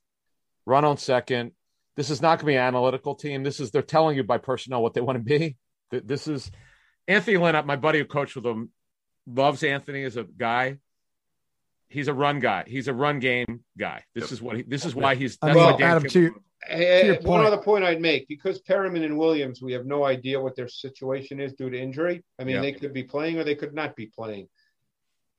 [0.64, 1.52] run on second.
[1.96, 3.42] This is not going to be an analytical team.
[3.42, 5.56] This is they're telling you by personnel what they want to be.
[5.90, 6.50] This is
[7.06, 8.70] Anthony Lynn, my buddy who coached with him,
[9.26, 10.78] loves Anthony as a guy.
[11.88, 12.64] He's a run guy.
[12.66, 14.04] He's a run game guy.
[14.14, 14.32] This Yep.
[14.32, 14.62] is what he.
[14.62, 15.36] This is why he's.
[15.36, 19.04] That's mean, why Dan Adam, Kim- to, Eh, one other point I'd make because Perriman
[19.04, 22.22] and Williams, we have no idea what their situation is due to injury.
[22.38, 22.62] I mean, Yeah.
[22.62, 24.48] they could be playing or they could not be playing.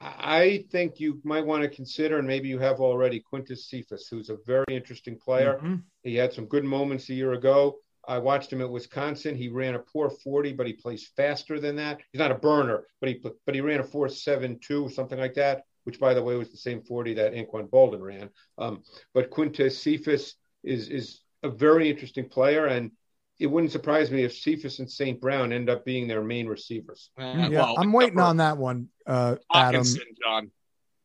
[0.01, 4.29] I think you might want to consider, and maybe you have already, Quintez Cephus, who's
[4.29, 5.59] a very interesting player.
[5.63, 5.83] Mhm.
[6.03, 7.79] He had some good moments a year ago.
[8.05, 9.33] I watched him at Wisconsin.
[9.33, 12.01] He ran a poor 40, but he plays faster than that.
[12.11, 15.63] He's not a burner, but he but he ran a 4.72, or something like that,
[15.85, 18.29] which by the way was the same 40 that Anquan Boldin ran.
[18.57, 18.83] Um,
[19.13, 22.91] but Quintez Cephus is is a very interesting player, and
[23.39, 25.19] it wouldn't surprise me if Cephus and St.
[25.19, 27.09] Brown end up being their main receivers.
[27.19, 29.83] Uh, yeah, well, I'm waiting on that one, uh, Adam.
[30.23, 30.51] John.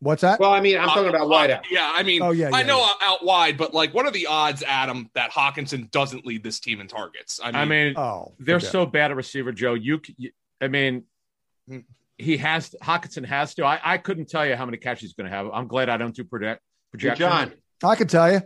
[0.01, 0.39] What's that?
[0.39, 1.65] Well, I mean, I'm talking about wideout.
[1.71, 2.93] Yeah, I mean, Oh, yeah, I know yeah.
[3.01, 6.81] out wide, but like, what are the odds, Adam, that Hockenson doesn't lead this team
[6.81, 7.41] in targets?
[7.43, 9.75] I mean, I mean, oh, they're forget so bad at receiver, Joe.
[9.75, 11.03] You, you I mean,
[12.17, 13.65] he has Hockenson has to.
[13.65, 15.49] I, I couldn't tell you how many catches he's going to have.
[15.53, 16.63] I'm glad I don't do project
[16.97, 17.15] Hey.
[17.15, 17.53] John.
[17.83, 18.43] I can tell you.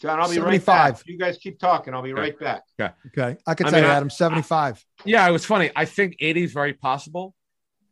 [0.00, 0.66] John, I'll be 75.
[0.68, 1.02] right back.
[1.06, 1.94] You guys keep talking.
[1.94, 2.62] I'll be right back.
[2.80, 3.36] Okay, Okay.
[3.46, 4.10] I can I tell mean, you, Adam.
[4.10, 4.84] 75.
[5.04, 5.70] Yeah, it was funny.
[5.76, 7.34] I think 80 is very possible,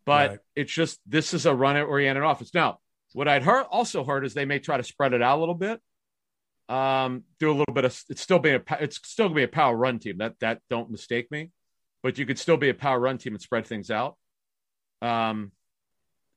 [0.07, 0.39] but Right.
[0.57, 2.55] it's just this is a run oriented offense.
[2.55, 2.79] Now,
[3.13, 5.55] what I'd heard also heard is they may try to spread it out a little
[5.55, 5.81] bit.
[6.69, 9.43] Um, do a little bit of it's still being a pa- it's still gonna be
[9.43, 10.19] a power run team.
[10.19, 11.51] That that don't mistake me,
[12.03, 14.17] but you could still be a power run team and spread things out.
[15.03, 15.53] Um,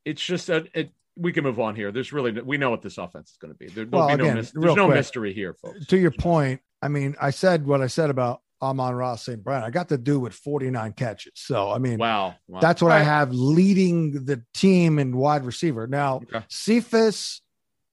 [0.03, 1.91] it's just a it, we can move on here.
[1.91, 3.67] There's really we know what this offense is going to be.
[3.67, 4.95] There, there'll Well, be no again, mis- there's no quick.
[4.97, 5.85] mystery here, folks.
[5.87, 9.43] To your point, I mean, I said what I said about Amon-Ra St.
[9.43, 9.63] Brown.
[9.63, 11.33] I got to do with 49 catches.
[11.35, 12.59] So, I mean, Wow, wow.
[12.59, 15.85] that's what I have leading the team in wide receiver.
[15.87, 16.43] Now, Okay.
[16.49, 17.41] Cephus,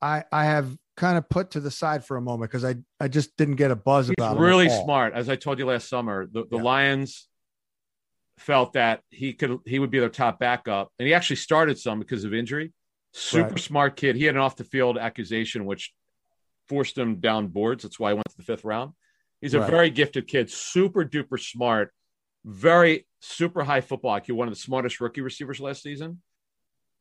[0.00, 3.08] I, I have kind of put to the side for a moment because I, I
[3.08, 5.12] just didn't get a buzz He's about him really smart.
[5.14, 6.62] As I told you last summer, the, the Yeah.
[6.62, 7.28] Lions
[8.38, 11.98] felt that he could he would be their top backup, and he actually started some
[11.98, 12.72] because of injury.
[13.16, 13.58] Super Right.
[13.60, 14.16] smart kid.
[14.16, 15.94] He had an off the field accusation which
[16.68, 17.84] forced him down boards.
[17.84, 18.92] That's why he went to the fifth round.
[19.40, 19.70] He's a Right.
[19.70, 21.94] very gifted kid, super duper smart,
[22.44, 26.22] very super high football IQ, one of the smartest rookie receivers last season.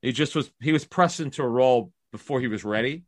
[0.03, 3.05] He just was he was pressed into a role before he was ready.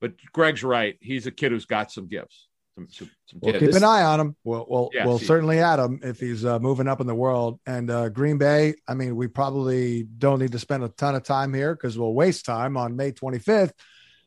[0.00, 0.96] But Greg's right.
[1.00, 2.48] He's a kid who's got some gifts.
[2.74, 4.36] Some, some, some We'll keep an eye on him.
[4.42, 7.60] We'll, we'll, Yeah, we'll certainly add him if he's uh, moving up in the world.
[7.66, 11.22] And uh, Green Bay, I mean, we probably don't need to spend a ton of
[11.22, 13.72] time here because we'll waste time on May 25th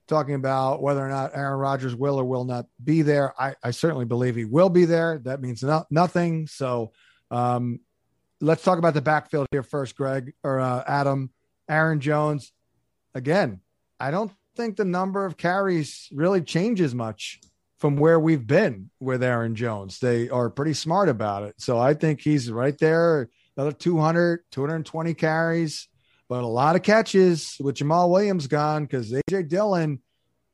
[0.07, 3.33] talking about whether or not Aaron Rodgers will or will not be there.
[3.39, 5.19] I, I certainly believe he will be there.
[5.19, 6.47] That means no, nothing.
[6.47, 6.93] So
[7.29, 7.81] um,
[8.39, 11.31] let's talk about the backfield here first, Greg or uh, Adam.
[11.69, 12.53] Aaron Jones,
[13.13, 13.60] again,
[13.99, 17.41] I don't think the number of carries really changes much
[17.77, 19.99] from where we've been with Aaron Jones.
[19.99, 21.55] They are pretty smart about it.
[21.59, 25.87] So I think he's right there, another 200, 220 carries,
[26.27, 30.01] but a lot of catches with Jamaal Williams gone because AJ Dillon,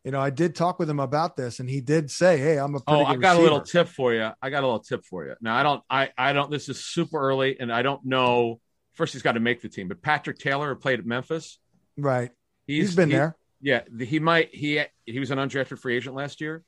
[0.03, 2.75] you know, I did talk with him about this and he did say, Hey, I'm
[2.75, 4.29] a oh, pretty Oh, I got a little tip for you.
[4.41, 5.35] I got a little tip for you.
[5.39, 8.59] Now I don't I I don't this is super early and I don't know
[8.93, 11.57] first he's got to make the team, but Patrick Taylor who played at Memphis.
[11.97, 12.31] Right.
[12.67, 13.37] he's been he- there.
[13.61, 16.65] Yeah, he might he he was an undrafted free agent last year.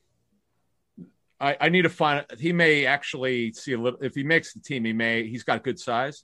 [1.45, 4.59] I, I need to find he may actually see a little if he makes the
[4.59, 6.23] team, he may he's got good size.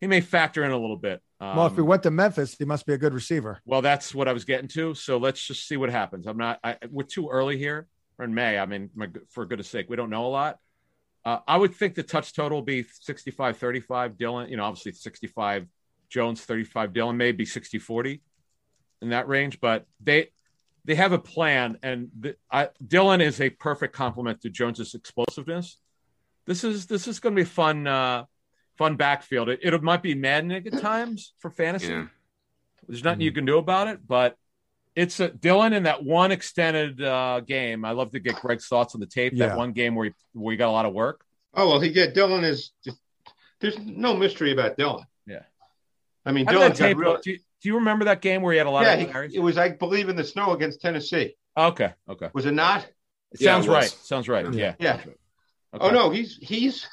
[0.00, 1.20] He may factor in a little bit.
[1.40, 3.60] Um, well, if he went to Memphis, he must be a good receiver.
[3.64, 4.94] well, that's what I was getting to.
[4.94, 6.26] So let's just see what happens.
[6.26, 6.60] I'm not.
[6.62, 7.88] I, we're too early here.
[8.16, 8.56] We're in May.
[8.56, 10.58] I mean, my, for goodness sake, we don't know a lot.
[11.24, 14.16] Uh, I would think the touch total will be 65 35.
[14.16, 15.66] Dillon, you know, obviously 65
[16.08, 18.20] Jones, 35 Dillon, maybe 60 40
[19.02, 19.60] in that range.
[19.60, 20.30] But they
[20.84, 25.78] they have a plan, and the, I, Dillon is a perfect complement to Jones's explosiveness.
[26.46, 27.86] This is this is going to be fun.
[27.86, 28.24] Uh,
[28.78, 29.48] fun backfield.
[29.48, 31.88] It, it might be maddening at times for fantasy.
[31.88, 32.06] Yeah.
[32.88, 34.36] There's nothing you can do about it, but
[34.96, 37.84] it's a, Dillon in that one extended uh, game.
[37.84, 39.34] I love to get Greg's thoughts on the tape.
[39.36, 39.48] Yeah.
[39.48, 41.24] That one game where he, where he got a lot of work.
[41.54, 42.72] Oh well, he get Dillon is.
[42.84, 42.98] Just,
[43.60, 45.04] there's no mystery about Dillon.
[45.26, 45.42] Yeah.
[46.24, 47.22] I mean, How Dillon that tape real, look?
[47.22, 49.06] Do you, do you remember that game where he had a lot Yeah, of he,
[49.06, 49.34] carries?
[49.34, 51.34] it was I believe in the snow against Tennessee.
[51.56, 52.28] okay, okay.
[52.34, 52.84] Was it not?
[53.32, 53.84] It Yeah, sounds it right.
[54.02, 54.52] Sounds right.
[54.54, 54.74] Yeah.
[54.78, 54.96] Yeah.
[54.96, 55.16] sounds right.
[55.80, 56.86] Oh no, he's he's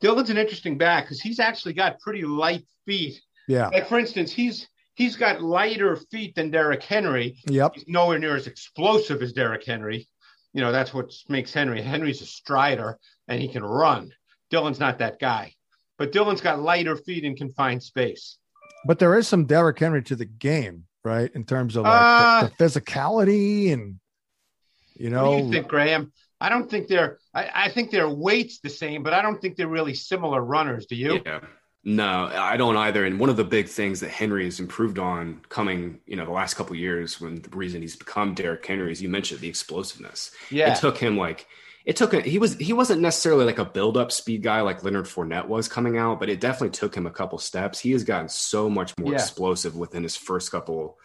[0.00, 3.20] Dillon's an interesting back because he's actually got pretty light feet.
[3.46, 3.68] Yeah.
[3.68, 7.36] Like for instance, he's he's got lighter feet than Derrick Henry.
[7.46, 7.74] Yep.
[7.74, 10.08] He's nowhere near as explosive as Derrick Henry.
[10.52, 11.80] You know, that's what makes Henry.
[11.80, 14.12] Henry's a strider and he can run.
[14.50, 15.54] Dillon's not that guy.
[15.96, 18.38] But Dillon's got lighter feet and can find space.
[18.84, 21.30] But there is some Derrick Henry to the game, right?
[21.34, 24.00] In terms of like Uh, the, the physicality and
[24.94, 26.12] you know What do you think, Graham?
[26.40, 29.56] I don't think they're I, I think their weight's the same, but I don't think
[29.56, 30.86] they're really similar runners.
[30.86, 31.20] Do you?
[31.24, 31.40] Yeah.
[31.82, 33.06] No, I don't either.
[33.06, 36.30] And one of the big things that Henry has improved on coming, you know, the
[36.30, 39.48] last couple of years when the reason he's become Derrick Henry is you mentioned the
[39.48, 40.30] explosiveness.
[40.50, 40.74] Yeah.
[40.74, 41.46] It took him like
[41.84, 44.84] it took a, he was he wasn't necessarily like a build up speed guy like
[44.84, 47.78] Leonard Fournette was coming out, but it definitely took him a couple steps.
[47.80, 49.18] He has gotten so much more Yeah.
[49.18, 50.98] explosive within his first couple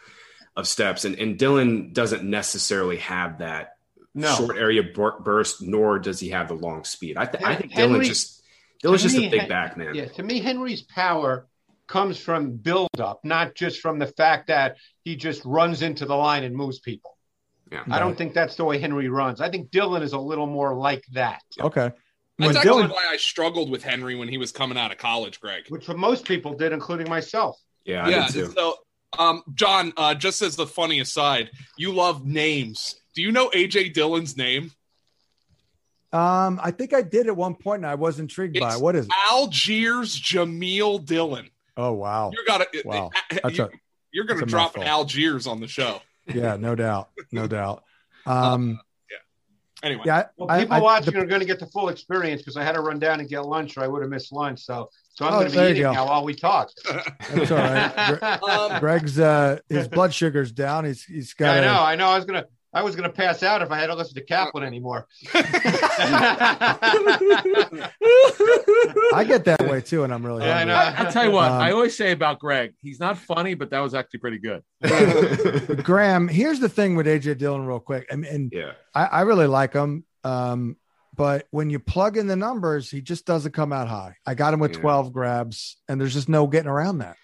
[0.55, 3.77] of steps, and and Dillon doesn't necessarily have that
[4.13, 4.33] No.
[4.35, 7.17] short area bur- burst, nor does he have the long speed.
[7.17, 8.41] I, th- I think Henry- Dillon just
[8.81, 9.95] Dillon's just me, a big Hen- back man.
[9.95, 11.47] Yeah, to me, Henry's power
[11.87, 16.15] comes from build up, not just from the fact that he just runs into the
[16.15, 17.14] line and moves people.
[17.71, 17.83] Yeah.
[17.89, 19.41] I don't think that's the way Henry runs.
[19.41, 21.41] I think Dillon is a little more like that.
[21.59, 21.91] Okay.
[22.37, 24.97] That's when actually Dillon, why I struggled with Henry when he was coming out of
[24.97, 25.63] college, Greg.
[25.69, 27.57] which most people did, including myself.
[27.85, 28.27] Yeah, I yeah.
[28.27, 28.53] did too.
[28.55, 28.75] So,
[29.17, 32.95] um, John, uh, just as the funny aside, you love names.
[33.15, 34.71] Do you know AJ Dillon's name?
[36.11, 38.81] um, I think I did at one point, and I was intrigued by it.
[38.81, 39.11] What is it?
[39.29, 41.49] Algiers Jameel Dillon.
[41.77, 43.11] Oh wow, You're gonna, Wow.
[43.49, 43.69] You, a,
[44.11, 44.83] you're gonna drop an.
[44.83, 46.01] Algiers on the show.
[46.27, 47.83] Yeah, no doubt, no doubt.
[48.25, 48.79] Um,
[49.83, 52.57] Anyway, yeah, Well, people I- watching the- are going to get the full experience because
[52.57, 54.61] I had to run down and get lunch, or I would have missed lunch.
[54.65, 56.69] So, so I'm Oh, going to be eating now while we talk.
[56.85, 58.39] that's all right.
[58.41, 60.85] Gre- um, Greg's uh, his blood sugar's down.
[60.85, 61.57] He's he's got.
[61.57, 61.83] I a- know.
[61.83, 62.07] I know.
[62.07, 62.45] I was gonna.
[62.75, 65.07] I was gonna pass out if I had to listen to Caplan anymore.
[69.13, 70.43] I get that way too, and I'm really.
[70.45, 70.73] Yeah, I know.
[70.75, 73.79] I'll tell you what, Um, I always say about Greg, he's not funny, but that
[73.79, 74.61] was actually pretty good.
[75.83, 78.07] Graham, here's the thing with AJ Dillon, real quick.
[78.11, 78.73] I mean, yeah.
[78.93, 80.03] I, I really like him.
[80.23, 80.75] Um,
[81.15, 84.17] but when you plug in the numbers, he just doesn't come out high.
[84.25, 84.81] I got him with Yeah.
[84.81, 87.15] 12 grabs, and there's just no getting around that.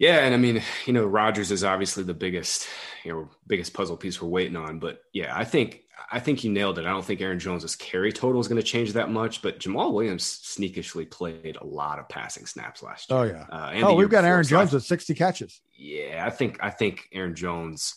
[0.00, 2.68] Yeah, and I mean, you know, Rodgers is obviously the biggest,
[3.04, 4.78] you know, biggest puzzle piece we're waiting on.
[4.78, 5.82] But yeah, I think
[6.12, 6.86] I think you nailed it.
[6.86, 9.92] I don't think Aaron Jones's carry total is going to change that much, but Jamaal
[9.92, 13.18] Williams sneakishly played a lot of passing snaps last year.
[13.18, 13.46] Oh, yeah.
[13.50, 14.30] Uh, and Oh, we've got before.
[14.34, 15.60] Aaron So I- Jones with 60 catches.
[15.76, 17.96] yeah, I think I think Aaron Jones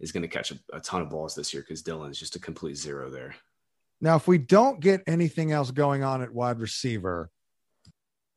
[0.00, 2.40] is going to catch a, a ton of balls this year because Dillon's just a
[2.40, 3.34] complete zero there.
[4.00, 7.30] Now, if we don't get anything else going on at wide receiver,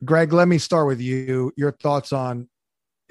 [0.04, 1.52] Greg, let me start with you.
[1.56, 2.48] Your thoughts on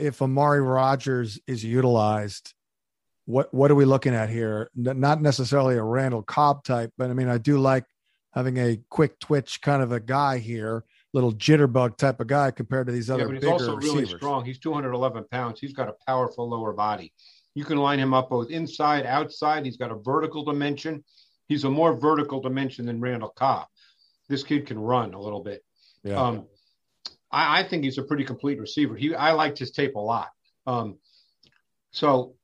[0.02, 2.54] if Amari Rodgers is utilized.
[3.26, 4.70] What what are we looking at here?
[4.76, 7.86] Not necessarily a Randall Cobb type, but I mean, I do like
[8.34, 10.84] having a quick twitch kind of a guy here,
[11.14, 13.22] little jitterbug type of guy compared to these other.
[13.22, 14.44] Yeah, but he's also really strong.
[14.44, 15.60] He's 211 pounds.
[15.60, 17.14] He's got a powerful lower body.
[17.54, 19.66] You can line him up both inside, outside.
[19.66, 21.04] He's got a vertical dimension.
[21.48, 23.68] He's a more vertical dimension than Randall Cobb.
[24.30, 25.64] This kid can run a little bit.
[26.04, 26.16] Yeah.
[26.16, 26.48] Um,
[27.32, 28.96] I, I think he's a pretty complete receiver.
[28.96, 30.30] He, I liked his tape a lot.
[30.68, 30.98] Um,
[31.92, 32.36] so,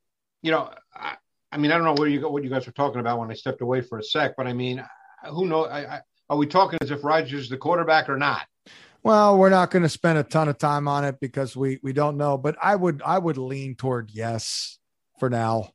[0.42, 1.16] you know, I,
[1.52, 3.34] I mean, I don't know what you what you guys were talking about when I
[3.34, 4.84] stepped away for a sec, but I mean,
[5.30, 5.68] who knows?
[5.70, 8.46] I, I, are we talking as if Rodgers is the quarterback or not?
[9.02, 11.92] Well, we're not going to spend a ton of time on it because we we
[11.92, 14.78] don't know, but I would I would lean toward yes
[15.18, 15.70] for now.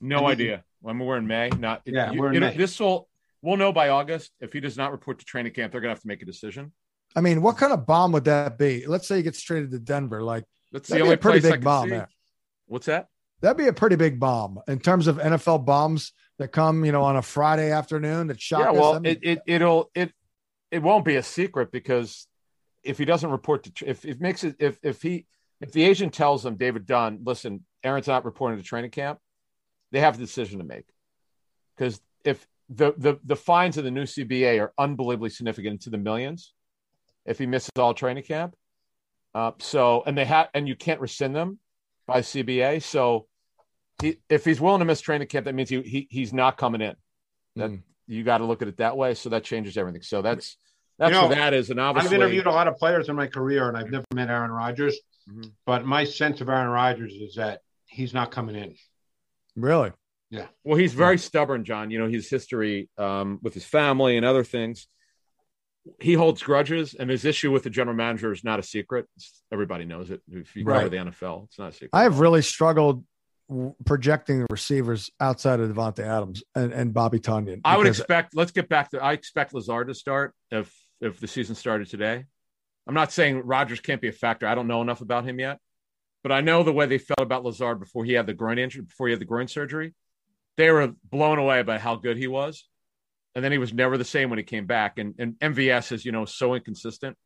[0.00, 0.64] No I mean- idea.
[0.80, 2.56] When we're in May, not Yeah, you- we're in you know, May.
[2.56, 3.08] This will
[3.42, 4.30] we'll know by August.
[4.40, 6.72] If he does not report to training camp, they're gonna have to make a decision.
[7.16, 8.86] I mean, what kind of bomb would that be?
[8.86, 10.22] Let's say he gets traded to Denver.
[10.22, 12.08] Like That's the only pretty big bomb there.
[12.66, 13.08] What's that?
[13.40, 17.02] That'd be a pretty big bomb in terms of NFL bombs that come, you know,
[17.02, 18.76] on a Friday afternoon that shock yeah, us.
[18.76, 20.12] well, I mean, it, it it'll it
[20.70, 22.26] it won't be a secret because
[22.82, 25.26] if he doesn't report to if it makes it if if he
[25.60, 29.18] if the agent tells him David Dunn, listen, Aaron's not reporting to training camp,
[29.92, 30.86] they have a decision to make
[31.76, 35.98] because if the the the fines of the new CBA are unbelievably significant into the
[35.98, 36.54] millions
[37.28, 38.54] if he misses all training camp.
[39.34, 41.58] Uh, so and they have and you can't rescind them
[42.06, 42.82] by CBA.
[42.82, 43.26] So
[44.00, 46.80] he, if he's willing to miss training camp, that means he, he he's not coming
[46.80, 46.96] in.
[47.56, 47.82] That Mm.
[48.06, 49.14] you got to look at it that way.
[49.14, 50.02] So that changes everything.
[50.02, 50.56] So that's
[50.98, 51.70] that's You know, where that is.
[51.70, 54.30] And obviously, I've interviewed a lot of players in my career, and I've never met
[54.30, 54.98] Aaron Rodgers.
[55.30, 55.52] Mhm.
[55.66, 58.74] But my sense of Aaron Rodgers is that he's not coming in.
[59.56, 59.92] really,
[60.30, 60.46] Yeah.
[60.62, 61.90] well, he's very stubborn, John.
[61.90, 64.86] You know his history um, with his family and other things.
[66.00, 69.06] He holds grudges, and his issue with the general manager is not a secret.
[69.16, 70.20] It's- everybody knows it.
[70.30, 70.90] If you cover Right.
[70.90, 71.90] the NFL, it's not a secret.
[71.92, 73.04] I have really struggled
[73.86, 77.62] projecting the receivers outside of Davante Adams and, and Bobby Tonyan.
[77.64, 78.34] I would expect.
[78.34, 79.02] Let's get back to.
[79.02, 82.26] I expect Lazard to start if if the season started today.
[82.86, 84.46] I'm not saying Rodgers can't be a factor.
[84.46, 85.58] I don't know enough about him yet,
[86.22, 88.82] but I know the way they felt about Lazard before he had the groin injury,
[88.82, 89.94] before he had the groin surgery.
[90.56, 92.68] They were blown away by how good he was,
[93.34, 94.98] and then he was never the same when he came back.
[94.98, 97.16] And and MVS is you know so inconsistent.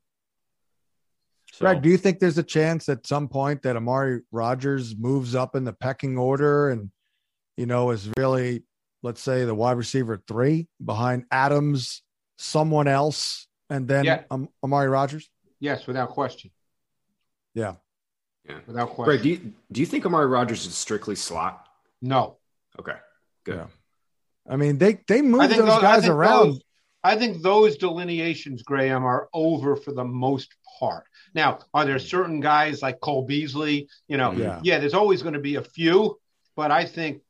[1.53, 5.35] So, Greg, do you think there's a chance at some point that Amari Rodgers moves
[5.35, 6.91] up in the pecking order and,
[7.59, 8.63] you know, is really,
[9.03, 12.01] let's say, the wide receiver three behind Adams,
[12.39, 14.23] someone else, and then Yeah.
[14.31, 15.29] um, Amari Rodgers?
[15.61, 16.51] Yes, without question.
[17.55, 17.75] Yeah.
[18.49, 18.61] Yeah.
[18.67, 19.05] Without question.
[19.11, 21.69] Greg, do you, do you think Amari Rodgers is strictly slot?
[22.01, 22.39] no.
[22.81, 22.97] Okay,
[23.45, 23.57] good.
[23.57, 23.67] Yeah.
[24.49, 26.47] I mean, they they move those those, guys think around.
[26.49, 26.61] those-
[27.05, 31.05] I think those delineations, Graham, are over for the most part.
[31.35, 33.89] Now, are there certain guys like Cole Beasley?
[34.07, 34.61] You know, Yeah.
[34.63, 36.21] yeah, there's always going to be a few,
[36.55, 37.23] but I think,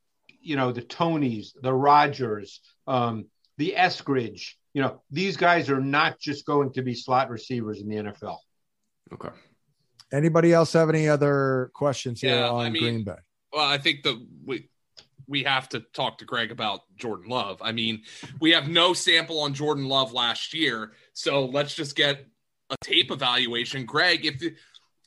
[0.42, 6.18] you know, the Toneys, the Rodgers, um, the Eskridge, you know, these guys are not
[6.20, 8.40] just going to be slot receivers in the NFL.
[9.14, 9.30] Okay.
[10.12, 13.16] Anybody else have any other questions here Yeah, on I mean- Green Bay?
[13.54, 14.68] Well, I think the we,
[15.26, 17.60] we have to talk to Greg about Jordan Love.
[17.62, 18.02] I mean,
[18.40, 22.26] we have no sample on Jordan Love last year, so let's just get
[22.70, 23.84] a tape evaluation.
[23.84, 24.42] Greg, if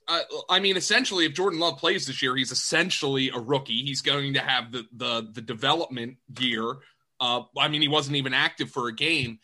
[0.08, 3.82] uh, I mean, essentially, if Jordan Love plays this year, he's essentially a rookie.
[3.84, 6.76] He's going to have the the, the development year.
[7.20, 9.40] Uh, I mean, he wasn't even active for a game.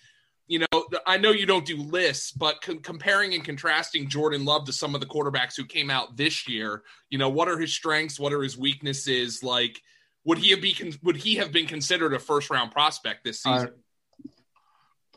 [0.47, 4.73] You know, I know you don't do lists, but comparing and contrasting Jordan Love to
[4.73, 8.19] some of the quarterbacks who came out this year, you know, what are his strengths?
[8.19, 9.43] What are his weaknesses?
[9.43, 9.81] Like,
[10.25, 13.69] would he have be would he have been considered a first round prospect this season?
[13.69, 14.29] Uh,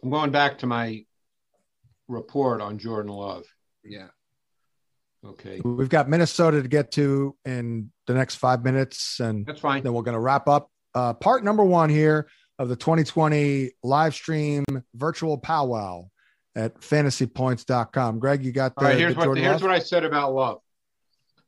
[0.03, 1.05] I'm going back to my
[2.09, 3.45] report on Jordan Love.
[3.83, 4.09] Yeah.
[5.25, 5.61] Okay.
[5.65, 9.83] We've got Minnesota to get to in the next five minutes, and that's fine.
[9.83, 12.29] Then we're going to wrap up uh, part number one here
[12.59, 16.05] of the 2020 live stream virtual powwow
[16.55, 18.19] at fantasypoints.com.
[18.19, 20.61] Greg, you got the, All right, here's, the what, here's what I said about Love.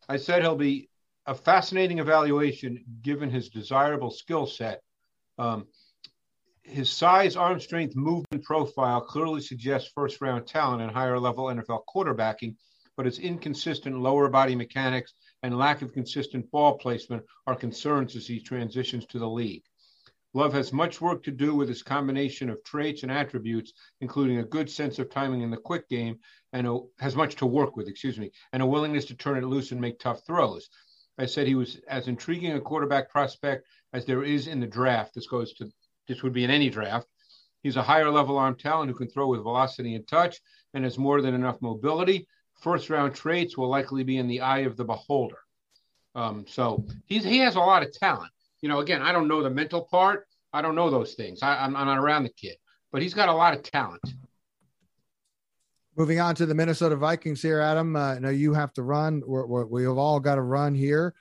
[0.08, 0.88] I said he'll be
[1.26, 4.82] a fascinating evaluation given his desirable skill set.
[5.38, 5.66] Um,
[6.62, 11.82] his size, arm strength, movement profile clearly suggests first round talent and higher level NFL
[11.88, 12.56] quarterbacking,
[12.96, 18.26] but his inconsistent lower body mechanics and lack of consistent ball placement are concerns as
[18.26, 19.62] he transitions to the league.
[20.34, 24.44] Love has much work to do with his combination of traits and attributes, including a
[24.44, 26.18] good sense of timing in the quick game,
[26.52, 29.46] and a, has much to work with, excuse me, and a willingness to turn it
[29.46, 30.68] loose and make tough throws.
[31.18, 35.14] I said he was as intriguing a quarterback prospect as there is in the draft.
[35.14, 35.70] This goes to
[36.08, 37.08] this would be in any draft.
[37.62, 40.40] He's a higher level arm talent who can throw with velocity and touch
[40.74, 42.28] and has more than enough mobility.
[42.54, 45.38] First round traits will likely be in the eye of the beholder.
[46.14, 49.42] Um, so he's, he has a lot of talent you know, again, I don't know
[49.42, 50.26] the mental part.
[50.52, 51.42] I don't know those things.
[51.42, 52.56] I, I'm not around the kid,
[52.90, 54.02] but he's got a lot of talent.
[55.96, 57.96] Moving on to the Minnesota Vikings here, Adam.
[57.96, 59.22] Uh, I know you have to run.
[59.26, 61.14] We're, we're, we have all got to run here.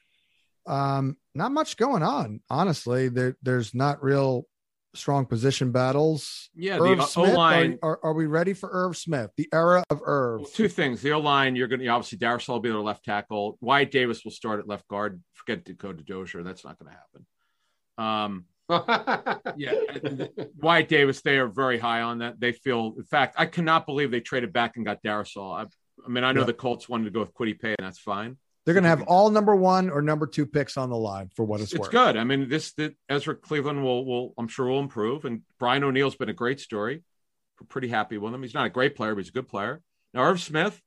[0.67, 3.07] Um, not much going on, honestly.
[3.07, 4.47] There, there's not real
[4.93, 6.49] strong position battles.
[6.55, 7.80] Yeah, Irv the O line.
[7.82, 9.32] Are, are, are, we ready for Irv Smith?
[9.38, 10.41] The era of Irv.
[10.41, 11.55] Well, two things: the O line.
[11.55, 13.57] You're going to obviously Darrisaw will be their left tackle.
[13.61, 15.21] Wyatt Davis will start at left guard.
[15.34, 16.43] Forget Dakota Dozier.
[16.43, 17.26] That's not going to happen.
[17.97, 19.74] Um, yeah,
[20.57, 21.22] Wyatt Davis.
[21.22, 22.39] They are very high on that.
[22.39, 25.66] They feel, in fact, I cannot believe they traded back and got Darrisaw.
[25.66, 25.68] I,
[26.03, 26.47] I mean, I know yeah.
[26.47, 28.38] the Colts wanted to go with Kwity Paye, and that's fine.
[28.66, 31.45] They're going to have all number one or number two picks on the line for
[31.45, 31.91] what it's, it's worth.
[31.91, 32.18] good.
[32.18, 36.16] I mean, this the, Ezra Cleveland will will I'm sure will improve, and Brian O'Neill's
[36.16, 37.03] been a great story.
[37.61, 38.41] We're pretty happy with him.
[38.41, 39.82] He's not a great player, but he's a good player.
[40.16, 40.82] Now, Irv Smith,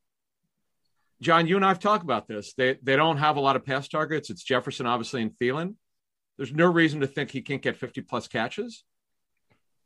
[1.22, 2.52] John, you and I have talked about this.
[2.54, 4.28] They they don't have a lot of pass targets.
[4.28, 5.76] It's Jefferson, obviously, and Thielen.
[6.38, 8.84] There's no reason to think he can't get 50 plus catches.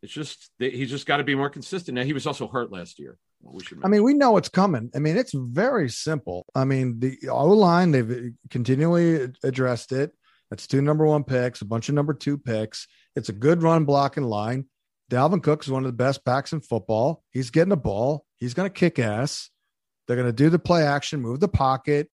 [0.03, 1.97] It's just he's just got to be more consistent.
[1.97, 3.19] Now he was also hurt last year.
[3.41, 3.63] We.
[3.83, 4.91] I mean, we know it's coming.
[4.95, 6.45] I mean, it's very simple.
[6.55, 10.13] I mean, the O line they've continually addressed it.
[10.51, 12.87] That's two number one picks, a bunch of number two picks.
[13.17, 14.67] It's a good run blocking line.
[15.11, 17.23] Dalvin Cook is one of the best backs in football.
[17.31, 18.25] He's getting a ball.
[18.37, 19.51] He's going to kick ass.
[20.07, 22.11] They're going to do the play action, move the pocket.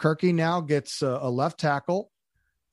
[0.00, 2.10] Kirky now gets a, a left tackle,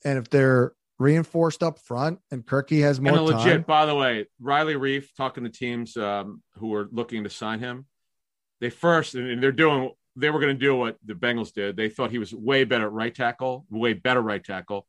[0.03, 3.13] and if they're reinforced up front, and Kirky has more.
[3.13, 3.61] And legit, time.
[3.63, 7.85] by the way, Riley Reiff talking to teams um, who are looking to sign him.
[8.61, 9.91] They first, and they're doing.
[10.15, 11.75] They were going to do what the Bengals did.
[11.75, 14.87] They thought he was way better at right tackle, way better right tackle,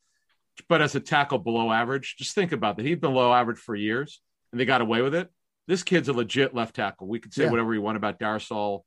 [0.69, 2.17] but as a tackle below average.
[2.17, 2.87] Just think about that.
[2.87, 4.21] He'd been below average for years,
[4.53, 5.29] and they got away with it.
[5.67, 7.09] This kid's a legit left tackle.
[7.09, 7.51] We could say yeah.
[7.51, 8.83] whatever we want about Darrisaw.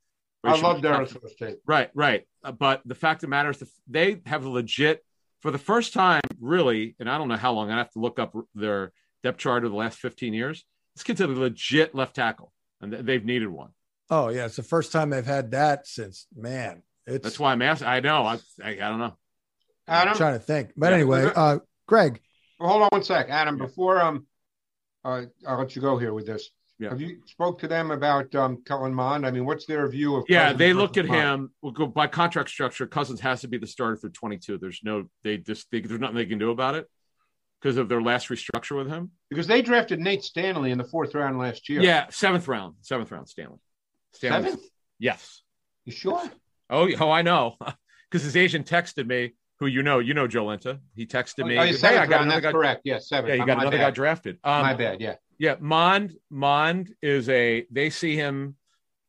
[0.45, 1.57] I love Darrisaw State.
[1.67, 2.25] Right, right.
[2.41, 5.03] Uh, but the fact of the matter is, they have a legit
[5.39, 8.19] for the first time, really, and I don't know how long, I have to look
[8.19, 8.91] up their
[9.23, 10.65] depth chart of the last 15 years.
[10.95, 13.69] This kid's a legit left tackle, and they've needed one.
[14.09, 14.45] Oh, yeah.
[14.45, 16.83] It's the first time they've had that since, man.
[17.05, 17.87] It's, That's why I'm asking.
[17.87, 18.23] I know.
[18.23, 19.17] I, I, I don't know.
[19.87, 20.71] Adam, I'm trying to think.
[20.75, 20.95] But yeah.
[20.95, 22.21] anyway, uh, Greg.
[22.59, 23.29] Well, hold on one sec.
[23.29, 24.27] Adam, before um,
[25.03, 26.49] uh, I'll let you go here with this.
[26.79, 26.89] Yeah.
[26.89, 29.25] Have you spoke to them about um, Kellen Mond?
[29.25, 30.23] I mean, what's their view of?
[30.29, 31.19] Yeah, Cousins they look at Mond?
[31.19, 31.51] him.
[31.61, 32.87] We'll go by contract structure.
[32.87, 34.57] Cousins has to be the starter through 22.
[34.57, 36.89] There's no, they just they, there's nothing they can do about it
[37.61, 39.11] because of their last restructure with him.
[39.29, 41.81] Because they drafted Nate Stanley in the fourth round last year.
[41.81, 43.59] Yeah, seventh round, seventh round, Stanley.
[44.13, 44.51] Stanley.
[44.51, 44.63] Seventh?
[44.99, 45.41] Yes.
[45.83, 46.23] You sure?
[46.69, 47.57] Oh, oh, I know.
[48.11, 50.79] Because his agent texted me, who you know, you know Joe Lenta.
[50.95, 51.57] He texted me.
[51.57, 52.51] Oh, hey, I got another guy.
[52.51, 52.81] Correct.
[52.85, 53.29] Yes, seven.
[53.29, 53.85] Yeah, you got another bad.
[53.85, 54.37] guy drafted.
[54.43, 55.01] Um, My bad.
[55.01, 55.15] Yeah.
[55.37, 58.55] Yeah, Mond Mond is a they see him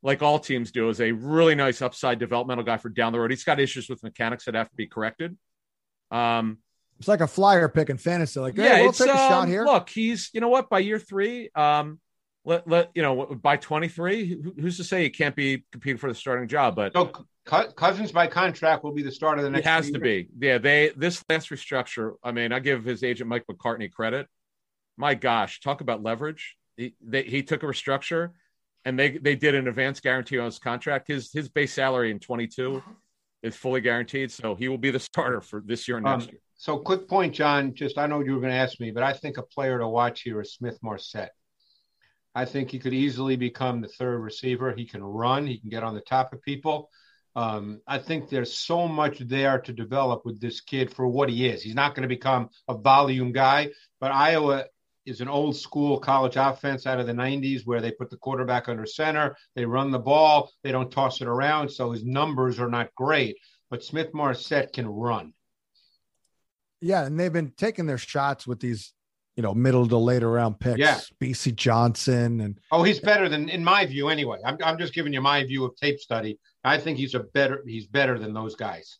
[0.03, 3.31] like all teams do as a really nice upside developmental guy for down the road.
[3.31, 5.37] He's got issues with mechanics that have to be corrected.
[6.11, 6.59] Um,
[6.99, 8.39] it's like a flyer pick in fantasy.
[8.41, 9.65] Like, hey, yeah, we'll take a um, shot here.
[9.65, 11.99] Look, he's you know what by year three, um,
[12.45, 16.09] let let you know by twenty three, who's to say he can't be competing for
[16.09, 16.77] the starting job?
[16.77, 17.11] But no,
[17.51, 19.65] Cousins by contract will be the start of the next.
[19.65, 19.73] Year.
[19.73, 20.29] It has to be.
[20.39, 22.15] Yeah, they this last restructure.
[22.23, 24.29] I mean, I give his agent Mike McCartney credit.
[24.97, 26.57] My gosh, talk about leverage.
[26.77, 28.31] He they, he took a restructure,
[28.85, 31.09] and they they did an advance guarantee on his contract.
[31.09, 32.83] His his base salary in twenty two
[33.43, 36.31] is fully guaranteed, so he will be the starter for this year and next Um,
[36.31, 36.41] year.
[36.57, 37.75] So, quick point, John.
[37.75, 39.89] Just I know you were going to ask me, but I think a player to
[39.89, 41.33] watch here is Smith Marsette.
[42.35, 44.73] I think he could easily become the third receiver.
[44.73, 45.47] He can run.
[45.47, 46.91] He can get on the top of people.
[47.37, 51.47] Um, I think there's so much there to develop with this kid for what he
[51.47, 51.63] is.
[51.63, 53.71] He's not going to become a volume guy,
[54.01, 54.65] but Iowa
[55.07, 58.69] is an old school college offense out of the 90s where they put the quarterback
[58.69, 62.69] under center, they run the ball, they don't toss it around, so his numbers are
[62.69, 63.37] not great.
[63.71, 65.33] But Smith Marsette can run.
[66.81, 68.93] Yeah, and they've been taking their shots with these,
[69.41, 70.79] you know, middle to later round picks.
[70.79, 71.01] Yeah.
[71.19, 74.37] Bisi Johnson and Oh, he's better than, in my view, anyway.
[74.45, 76.39] I'm, I'm just giving you my view of tape study.
[76.63, 78.99] I think he's a better, he's better than those guys.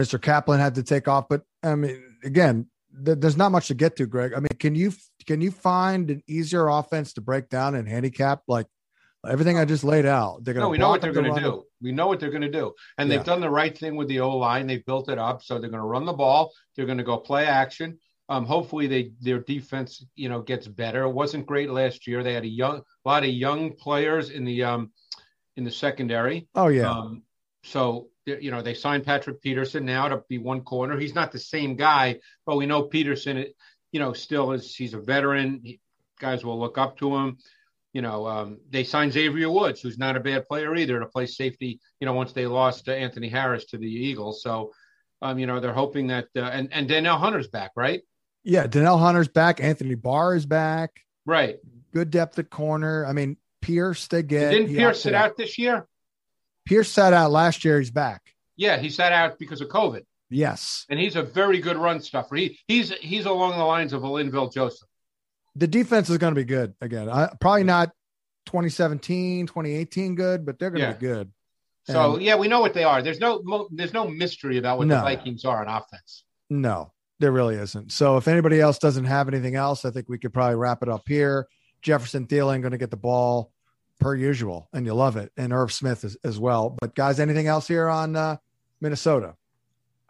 [0.00, 0.18] Mr.
[0.18, 1.26] Caplan had to take off.
[1.28, 2.68] But I mean, again,
[3.04, 4.32] th- there's not much to get to, Greg.
[4.32, 4.94] I mean, can you
[5.26, 8.66] can you find an easier offense to break down and handicap like
[9.28, 10.42] everything I just laid out?
[10.42, 10.68] They're going to.
[10.68, 11.64] No, we know what they're going to do.
[11.82, 12.72] We know what they're going to do.
[12.96, 13.18] And Yeah.
[13.18, 14.66] they've done the right thing with the O line.
[14.66, 15.42] They've built it up.
[15.42, 16.50] So they're going to run the ball.
[16.74, 17.98] They're going to go play action.
[18.28, 21.02] Um, hopefully they their defense, you know, gets better.
[21.02, 22.22] It wasn't great last year.
[22.22, 24.92] They had a young a lot of young players in the um
[25.56, 26.48] in the secondary.
[26.54, 27.22] Oh yeah, Um,
[27.64, 30.98] so you know they signed Patrick Peterson now to be one corner.
[30.98, 33.44] He's not the same guy, but we know Peterson,
[33.90, 34.74] you know, still is.
[34.74, 35.60] He's a veteran.
[35.64, 35.80] He,
[36.18, 37.36] guys will look up to him.
[37.92, 41.26] You know, um, they signed Xavier Woods, who's not a bad player either, to play
[41.26, 41.80] safety.
[42.00, 44.72] You know, once they lost uh, Anthony Harris to the Eagles, so
[45.20, 48.00] um, you know they're hoping that uh, and and Danielle Hunter's back, right?
[48.44, 48.66] Yeah.
[48.66, 49.60] Danielle Hunter's back.
[49.62, 51.00] Anthony Barr is back.
[51.26, 51.58] Right.
[51.92, 53.04] Good depth at corner.
[53.06, 54.50] I mean, Pierce they get.
[54.50, 55.86] Didn't Pierce sit out this year?
[56.64, 57.78] Pierce sat out last year.
[57.78, 58.22] He's back.
[58.56, 60.84] Yeah, he sat out because of COVID, Yes.
[60.88, 62.34] and he's a very good run stuffer.
[62.36, 64.88] He he's he's along the lines of a Linval Joseph.
[65.56, 67.08] The defense is going to be good again.
[67.08, 67.90] I, probably not
[68.46, 70.92] 2017, 2018 good, but they're going to Yeah.
[70.94, 71.32] be good.
[71.84, 73.02] So And- yeah, we know what they are.
[73.02, 74.96] There's no mo- there's no mystery about what No.
[74.96, 76.24] the Vikings are on offense.
[76.50, 76.92] No,
[77.22, 77.92] there really isn't.
[77.92, 80.88] So if anybody else doesn't have anything else, I think we could probably wrap it
[80.88, 81.46] up here.
[81.80, 83.52] Jefferson Thielen going to get the ball
[84.00, 86.76] per usual, and you love it, and Irv Smith as, as well.
[86.80, 88.36] But guys, anything else here on uh,
[88.80, 89.36] Minnesota?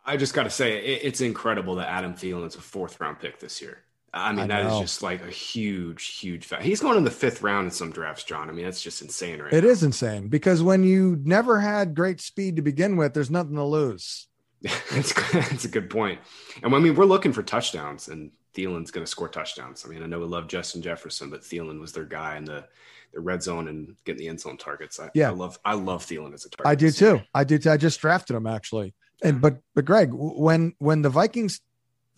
[0.04, 3.20] I just got to say, it, it's incredible that Adam Thielen is a fourth round
[3.20, 3.84] pick this year.
[4.14, 4.80] I mean, I that is know.
[4.80, 6.62] just like a huge, huge fact.
[6.62, 8.48] He's going in the fifth round in some drafts, John.
[8.48, 9.52] I mean, that's just insane, right?
[9.52, 9.70] It now.
[9.70, 13.64] is insane because when you never had great speed to begin with, there's nothing to
[13.64, 14.28] lose.
[14.90, 16.20] it's that's a good point.
[16.62, 19.84] And I mean, we're looking for touchdowns, and Thielen's going to score touchdowns.
[19.84, 22.64] I mean, I know we love Justin Jefferson, but Thielen was their guy in the,
[23.12, 25.00] the red zone and getting the end zone targets.
[25.00, 25.28] I, Yeah.
[25.28, 26.66] I love I love Thielen as a target.
[26.66, 27.20] I do too.
[27.34, 27.70] I do too.
[27.70, 28.94] I just drafted him actually.
[29.22, 31.60] And but but Greg, when when the Vikings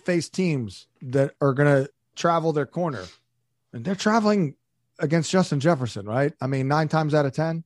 [0.04, 3.04] face teams that are going to travel their corner,
[3.72, 4.54] and they're traveling
[4.98, 6.32] against Justin Jefferson, right?
[6.40, 7.64] I mean, nine times out of ten.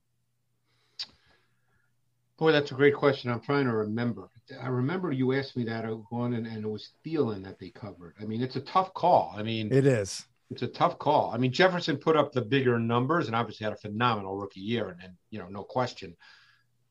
[2.37, 3.31] Boy, that's a great question.
[3.31, 4.29] I'm trying to remember.
[4.61, 8.15] I remember you asked me that one, and, and it was Thielen that they covered.
[8.21, 9.33] I mean, it's a tough call.
[9.37, 10.25] I mean, It is.
[10.49, 11.31] it's a tough call.
[11.33, 14.89] I mean, Jefferson put up the bigger numbers and obviously had a phenomenal rookie year,
[14.89, 16.15] and, and you know, no question.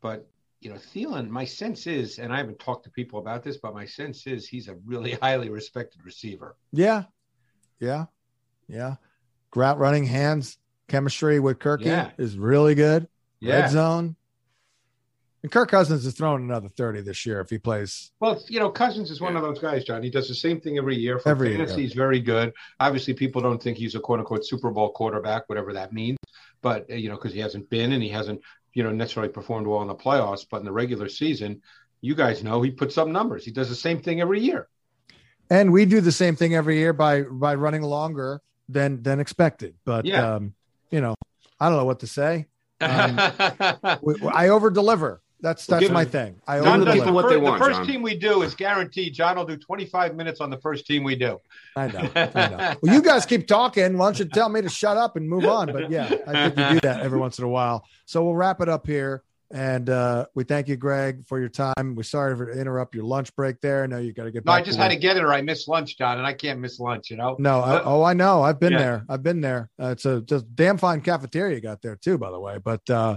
[0.00, 0.28] But
[0.60, 3.74] you know, Thielen, my sense is, and I haven't talked to people about this, but
[3.74, 6.56] my sense is he's a really highly respected receiver.
[6.72, 7.04] Yeah,
[7.80, 8.06] yeah,
[8.68, 8.96] yeah.
[9.50, 12.10] Grout running hands chemistry with Kirky Yeah.
[12.18, 13.08] is really good.
[13.40, 13.60] Yeah.
[13.60, 14.16] Red zone.
[15.42, 18.10] And Kirk Cousins is throwing another thirty this year if he plays.
[18.18, 20.02] Well, you know, Cousins is one of those guys, John.
[20.02, 21.20] He does the same thing every year.
[21.20, 21.66] For Every year.
[21.76, 22.52] he's very good.
[22.80, 26.18] Obviously, people don't think he's a quote unquote Super Bowl quarterback, whatever that means.
[26.60, 28.40] But uh, you know, because he hasn't been and he hasn't,
[28.74, 30.44] you know, necessarily performed well in the playoffs.
[30.50, 31.62] But in the regular season,
[32.00, 33.44] you guys know he puts up numbers.
[33.44, 34.68] He does the same thing every year.
[35.50, 39.76] And we do the same thing every year by by running longer than than expected.
[39.84, 40.34] But Yeah.
[40.34, 40.54] um,
[40.90, 41.14] you know,
[41.60, 42.46] I don't know what to say.
[42.80, 43.16] Um,
[44.02, 45.22] We- I over deliver.
[45.40, 46.40] That's that's give- my thing.
[46.48, 47.86] I John over does people the, what fir- they the first John.
[47.86, 49.14] team we do is guaranteed.
[49.14, 51.38] John will do 25 minutes on the first team we do.
[51.76, 52.10] I know.
[52.16, 52.76] I know.
[52.82, 53.96] Well, you guys keep talking.
[53.96, 55.72] Why don't you tell me to shut up and move on?
[55.72, 57.84] But yeah, I think you do that every once in a while.
[58.06, 59.22] So we'll wrap it up here.
[59.50, 61.94] And uh, we thank you, Greg, for your time.
[61.94, 63.82] We're sorry to interrupt your lunch break there.
[63.84, 64.60] I know you got to get No, back.
[64.60, 66.60] I just to had to get it or I missed lunch, John, and I can't
[66.60, 67.34] miss lunch, you know?
[67.38, 68.42] No, I, oh, I know.
[68.42, 68.78] I've been Yeah.
[68.78, 69.04] there.
[69.08, 69.70] I've been there.
[69.80, 72.58] Uh, it's a just damn fine cafeteria you got there too, by the way.
[72.62, 73.16] But uh,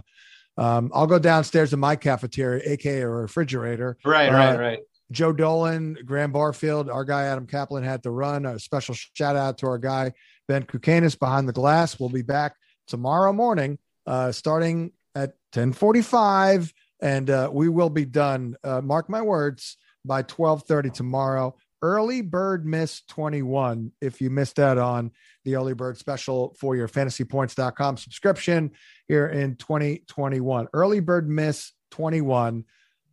[0.57, 3.97] um, I'll go downstairs to my cafeteria, aka a refrigerator.
[4.05, 4.79] Right, Uh, right, right.
[5.11, 8.45] Joe Dolan, Graham Barfield, our guy Adam Caplan had to run.
[8.45, 10.13] A special shout out to our guy
[10.47, 11.99] Ben Kukanis behind the glass.
[11.99, 12.55] We'll be back
[12.87, 13.77] tomorrow morning,
[14.07, 18.55] uh, starting at 1045 and uh, we will be done.
[18.63, 21.55] Uh, mark my words by twelve thirty tomorrow.
[21.81, 23.91] Early bird miss twenty one.
[24.01, 25.11] If you missed that on
[25.43, 28.71] the early bird special for your fantasypoints.com subscription
[29.07, 30.67] here in 2021.
[30.73, 32.65] Early bird miss 21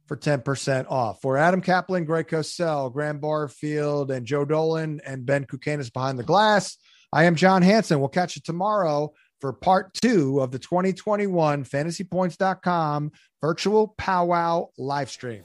[0.07, 1.21] for 10% off.
[1.21, 6.25] For Adam Caplan, Greg Cosell, Graham Barfield, and Joe Dolan, and Ben Kukanis behind the
[6.25, 6.77] glass,
[7.13, 8.01] I am John Hansen.
[8.01, 15.45] We'll catch you tomorrow for part two of the 2021 fantasypoints.com virtual powwow live stream.